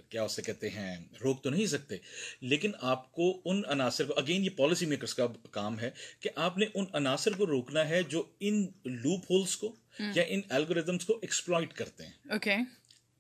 [0.09, 1.97] کیا اسے کہتے ہیں روک تو نہیں سکتے۔
[2.41, 6.59] لیکن آپ کو ان عناصر کو اگین یہ پالیسی میکرس کا کام ہے کہ آپ
[6.59, 9.77] نے ان عناصر کو روکنا ہے جو ان لوپ ہولس کو
[10.15, 12.57] یا ان الگوریدمس کو ایکسپلائٹ کرتے ہیں۔ اوکے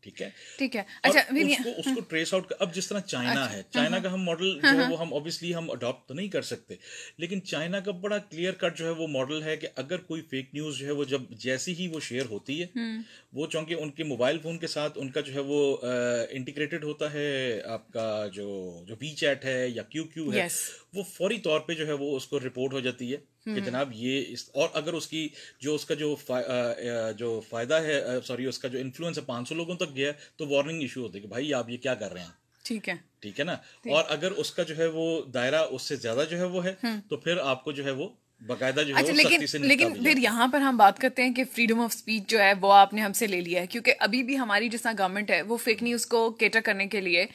[0.02, 1.20] ٹھیک ہے؟ ٹھیک ہے۔ اچھا
[1.76, 4.90] اس کو ٹریس آؤٹ اب جس طرح چائنا ہے چائنا کا ہم ماڈل جو ہے
[4.90, 6.74] وہ ہم اوبیسلی ہم اڈاپٹ تو نہیں کر سکتے
[7.18, 10.54] لیکن چائنا کا بڑا کلیئر کٹ جو ہے وہ ماڈل ہے کہ اگر کوئی فیک
[10.54, 12.66] نیوز جو ہے وہ جب جیسی ہی وہ شیئر ہوتی ہے
[13.32, 15.76] وہ چونکہ ان کے موبائل فون کے ساتھ ان کا جو ہے وہ
[16.30, 17.28] انٹیگریٹڈ ہوتا ہے
[17.66, 18.48] آپ کا جو
[18.86, 20.46] جو وی چیٹ ہے یا کیو کیو ہے
[20.94, 23.90] وہ فوری طور پہ جو ہے وہ اس کو رپورٹ ہو جاتی ہے۔ کہ جناب
[23.94, 25.28] یہ اور اگر اس کی
[25.60, 26.16] جو اس کا جو
[27.18, 30.48] جو فائدہ ہے سوری اس کا جو انفلوئنس ہے پانچ سو لوگوں تک گیا تو
[30.48, 33.40] وارننگ ایشو ہوتی ہے کہ بھائی آپ یہ کیا کر رہے ہیں؟ ٹھیک ہے۔ ٹھیک
[33.40, 33.52] ہے نا؟
[33.86, 36.74] اور اگر اس کا جو ہے وہ دائرہ اس سے زیادہ جو ہے وہ ہے
[37.08, 38.08] تو پھر آپ کو جو ہے وہ
[38.46, 41.92] باقاعدہ جو اچھا لیکن لیکن پھر یہاں پر ہم بات کرتے ہیں کہ فریڈم آف
[41.94, 44.68] اسپیچ جو ہے وہ آپ نے ہم سے لے لیا ہے۔ کیونکہ ابھی بھی ہماری
[44.68, 47.26] جس طرح گورنمنٹ ہے وہ فیک نیوز کو کیٹر کرنے کے لیے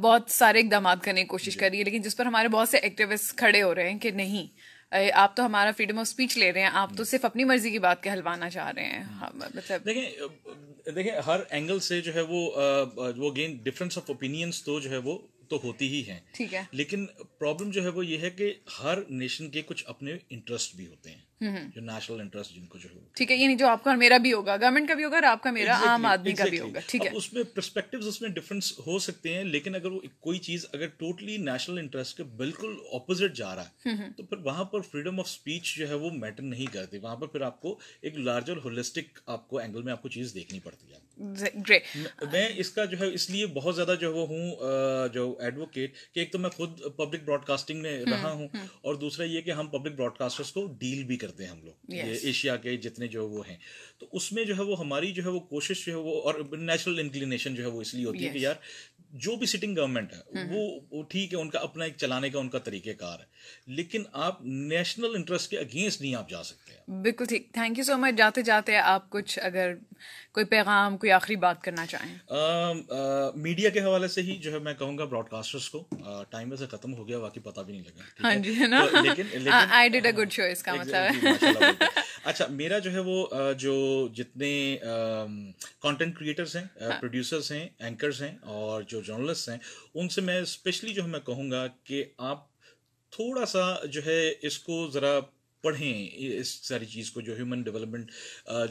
[0.00, 2.78] بہت سارے اقدامات کرنے کی کوشش کر رہی ہے۔ لیکن جس پر ہمارے بہت سے
[2.78, 4.46] ایکٹیوسٹ کھڑے ہو رہے ہیں کہ نہیں
[5.14, 7.78] آپ تو ہمارا فریڈم آف اسپیچ لے رہے ہیں آپ تو صرف اپنی مرضی کی
[7.78, 10.10] بات کہلوانا چاہ رہے ہیں۔ مطلب دیکھیں
[10.90, 12.50] دیکھیں ہر اینگل سے جو ہے وہ
[13.16, 16.62] وہ گین ڈفرینس آف اوپینینس تو جو ہے وہ تو ہوتی ہی ہیں۔ ٹھیک ہے۔
[16.70, 17.06] لیکن
[17.38, 21.10] پرابلم جو ہے وہ یہ ہے کہ ہر نیشن کے کچھ اپنے انٹرسٹ بھی ہوتے
[21.10, 23.98] ہیں۔ جو نیشنل انٹرسٹ جن کو جو ہے۔ ٹھیک ہے یعنی جو آپ کا اور
[23.98, 26.60] میرا بھی ہوگا۔ گورنمنٹ کا بھی ہوگا اور آپ کا میرا عام آدمی کا بھی
[26.60, 30.00] ہوگا۔ ٹھیک ہے۔ اس میں پرسپیکٹیوز اس میں ڈفرینس ہو سکتے ہیں لیکن اگر وہ
[30.20, 34.64] کوئی چیز اگر ٹوٹلی نیشنل انٹرسٹ کے بالکل اپوزٹ جا رہا ہے تو پھر وہاں
[34.64, 37.78] پر فریڈم آف اسپیچ جو ہے وہ میٹر نہیں کرتی۔ وہاں پر پھر آپ کو
[38.02, 40.98] ایک لارجر ہولسٹک آپ کو اینگل میں آپ کو چیز دیکھنی پڑتی ہے۔
[42.32, 44.50] میں اس کا جو ہے اس لیے بہت زیادہ جو وہ ہوں
[45.12, 48.48] جو ایڈوکیٹ کہ ایک تو میں خود پبلک براڈ کاسٹنگ میں رہا ہوں
[48.80, 51.94] اور دوسرا یہ کہ ہم پبلک براڈ کاسٹرس کو ڈیل بھی کرتے ہیں ہم لوگ۔
[52.24, 53.56] ایشیا کے جتنے جو وہ ہیں۔
[53.98, 56.34] تو اس میں جو ہے وہ ہماری جو ہے وہ کوشش جو ہے وہ اور
[56.58, 58.54] نیچرل انکلینیشن جو ہے وہ اس لیے ہوتی ہے کہ یار
[59.10, 60.18] جو بھی سٹنگ گورنمنٹ ہے
[60.90, 63.24] وہ ٹھیک ہے ان کا اپنا ایک چلانے کا ان کا طریقہ کار ہے۔
[63.66, 67.96] لیکن آپ نیشنل انٹرسٹ کے اگینسٹ نہیں آپ جا سکتے بالکل ٹھیک۔ تھینک یو سو
[67.96, 69.74] مچ جاتے جاتے آپ کچھ اگر
[70.32, 72.14] کوئی پیغام کوئی آخری بات کرنا چاہیں۔
[73.36, 75.84] میڈیا کے حوالے سے ہی جو ہے میں کہوں گا براڈ کاسٹرس کو
[76.30, 79.88] ٹائم سے ختم ہو گیا باقی پتہ بھی نہیں لگا۔ ہاں جی ہے نا؟ I
[79.88, 81.82] did a good show اس کا مطلب
[82.24, 83.26] اچھا میرا جو ہے وہ
[83.58, 83.74] جو
[84.14, 84.52] جتنے
[85.80, 86.64] کانٹینٹ کریٹرس ہیں
[87.00, 89.58] پروڈیوسرس ہیں اینکرس ہیں اور جو جرنلسٹ ہیں
[89.94, 92.48] ان سے میں اسپیشلی جو ہے میں کہوں گا کہ آپ
[93.12, 95.18] تھوڑا سا جو ہے اس کو ذرا
[95.64, 98.10] پڑھیں، اس ساری چیز کو جو ہیومن ڈیولپمنٹ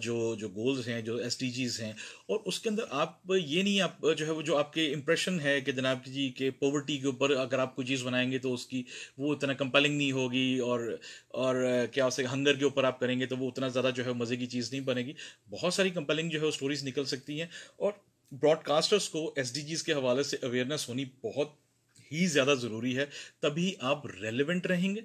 [0.01, 1.91] جو جو گولز ہیں، جو ایس ڈی جیز ہیں،
[2.27, 5.39] اور اس کے اندر آپ یہ نہیں، آپ جو ہے وہ جو آپ کے امپریشن
[5.39, 8.53] ہے کہ جناب جی کہ پاورٹی کے اوپر اگر آپ کوئی چیز بنائیں گے تو
[8.53, 8.83] اس کی
[9.17, 10.89] وہ اتنا کمپیلنگ نہیں ہوگی اور
[11.43, 11.55] اور
[11.91, 14.35] کیا اسے ہنگر کے اوپر آپ کریں گے تو وہ اتنا زیادہ جو ہے مزے
[14.35, 15.13] کی چیز نہیں بنے گی۔
[15.49, 17.93] بہت ساری کمپیلنگ جو ہے اسٹوریز نکل سکتی ہیں اور
[18.31, 21.57] براڈ کاسٹرس کو ایس ڈی جیز کے حوالے سے اویئرنیس ہونی بہت
[22.11, 23.05] ہی زیادہ ضروری ہے
[23.39, 25.01] تبھی آپ ریلیونٹ رہیں گے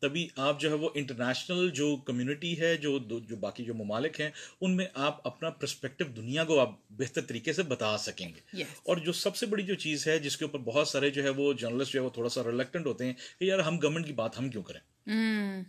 [0.00, 2.98] تبھی آپ جو ہے وہ انٹرنیشنل جو کمیونٹی ہے جو
[3.28, 4.30] جو باقی جو ممالک ہیں
[4.60, 8.96] ان میں آپ اپنا پرسپیکٹو دنیا کو آپ بہتر طریقے سے بتا سکیں گے۔ اور
[8.96, 11.52] جو سب سے بڑی جو چیز ہے جس کے اوپر بہت سارے جو ہے وہ
[11.52, 14.38] جرنلسٹ جو ہے وہ تھوڑا سا ریلیکٹنٹ ہوتے ہیں کہ یار ہم گورنمنٹ کی بات
[14.38, 14.80] ہم کیوں کریں؟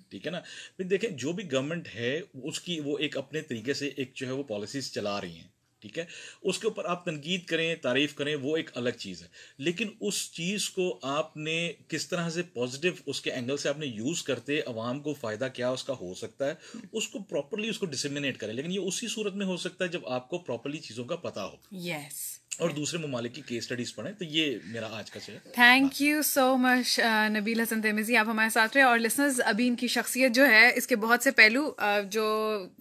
[0.09, 0.39] ٹھیک ہے نا؟
[0.77, 4.27] پھر دیکھیں جو بھی گورنمنٹ ہے اس کی وہ ایک اپنے طریقے سے ایک جو
[4.27, 5.53] ہے وہ پالیسیز چلا رہی ہیں۔
[5.84, 6.05] ٹھیک ہے؟
[6.41, 9.27] اس کے اوپر آپ تنقید کریں، تعریف کریں، وہ ایک الگ چیز ہے۔
[9.57, 13.79] لیکن اس چیز کو آپ نے کس طرح سے پازیٹیو اس کے اینگل سے آپ
[13.79, 17.69] نے یوز کرتے، عوام کو فائدہ کیا اس کا ہو سکتا ہے، اس کو پراپرلی
[17.69, 20.38] اس کو ڈسمنیٹ کریں۔ لیکن یہ اسی صورت میں ہو سکتا ہے جب آپ کو
[20.38, 24.58] پراپرلی چیزوں کا پتا ہو۔ یس اور دوسرے ممالک کی کیس اسٹڈیز پڑھیں، تو یہ
[24.66, 26.99] میرا آج کا سے تھینک یو سو مچ
[27.30, 30.72] نبیل حسن تیمیزی، آپ ہمارے ساتھ رہے اور لسنرز ابھی ان کی شخصیت جو ہے،
[30.76, 32.26] اس کے بہت سے پہلو uh, جو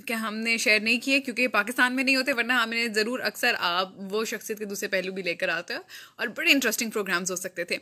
[0.07, 3.21] کہ ہم نے شیئر نہیں کیے کیونکہ پاکستان میں نہیں ہوتے، ورنہ ہم نے ضرور
[3.21, 5.75] اکثر آپ وہ شخصیت کے دوسرے پہلو بھی لے کر آتے
[6.17, 7.77] اور بڑے انٹرسٹنگ پروگرامز ہو سکتے تھے۔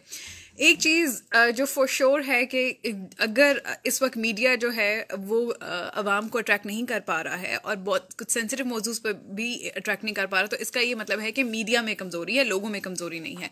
[0.61, 1.23] ایک چیز
[1.57, 2.73] جو فور شور ہے کہ
[3.19, 7.55] اگر اس وقت میڈیا جو ہے وہ عوام کو اٹریکٹ نہیں کر پا رہا ہے
[7.63, 10.81] اور بہت کچھ سینسٹیو موضوع پہ بھی اٹریکٹ نہیں کر پا رہا، تو اس کا
[10.81, 13.49] یہ مطلب ہے کہ میڈیا میں کمزوری ہے، لوگوں میں کمزوری نہیں ہے۔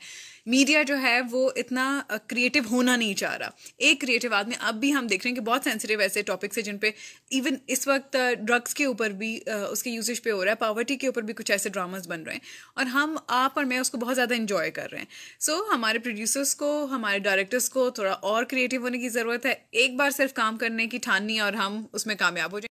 [0.46, 4.94] میڈیا جو ہے وہ اتنا کریٹو ہونا نہیں چاہ رہا۔ ایک کریٹو آدمی اب بھی
[4.94, 6.90] ہم دیکھ رہے ہیں کہ بہت سینسٹیو ایسے ٹاپکس ہیں جن پہ
[7.30, 10.96] ایون اس وقت ڈرگس کے اوپر بھی اس کے یوزیج پہ ہو رہا ہے پاورٹی
[10.96, 12.40] کے اوپر بھی کچھ ایسے ڈراماز بن رہے ہیں۔
[12.74, 15.06] اور ہم آپ اور میں اس کو بہت زیادہ انجوائے کر رہے ہیں۔
[15.40, 19.54] سو so, ہمارے پروڈیوسرس کو ہمارے ڈائریکٹرس کو تھوڑا اور کریٹو ہونے کی ضرورت ہے۔
[19.70, 22.66] ایک بار صرف کام کرنے کی ٹھاننی اور ہم اس میں کامیاب ہو جائیں۔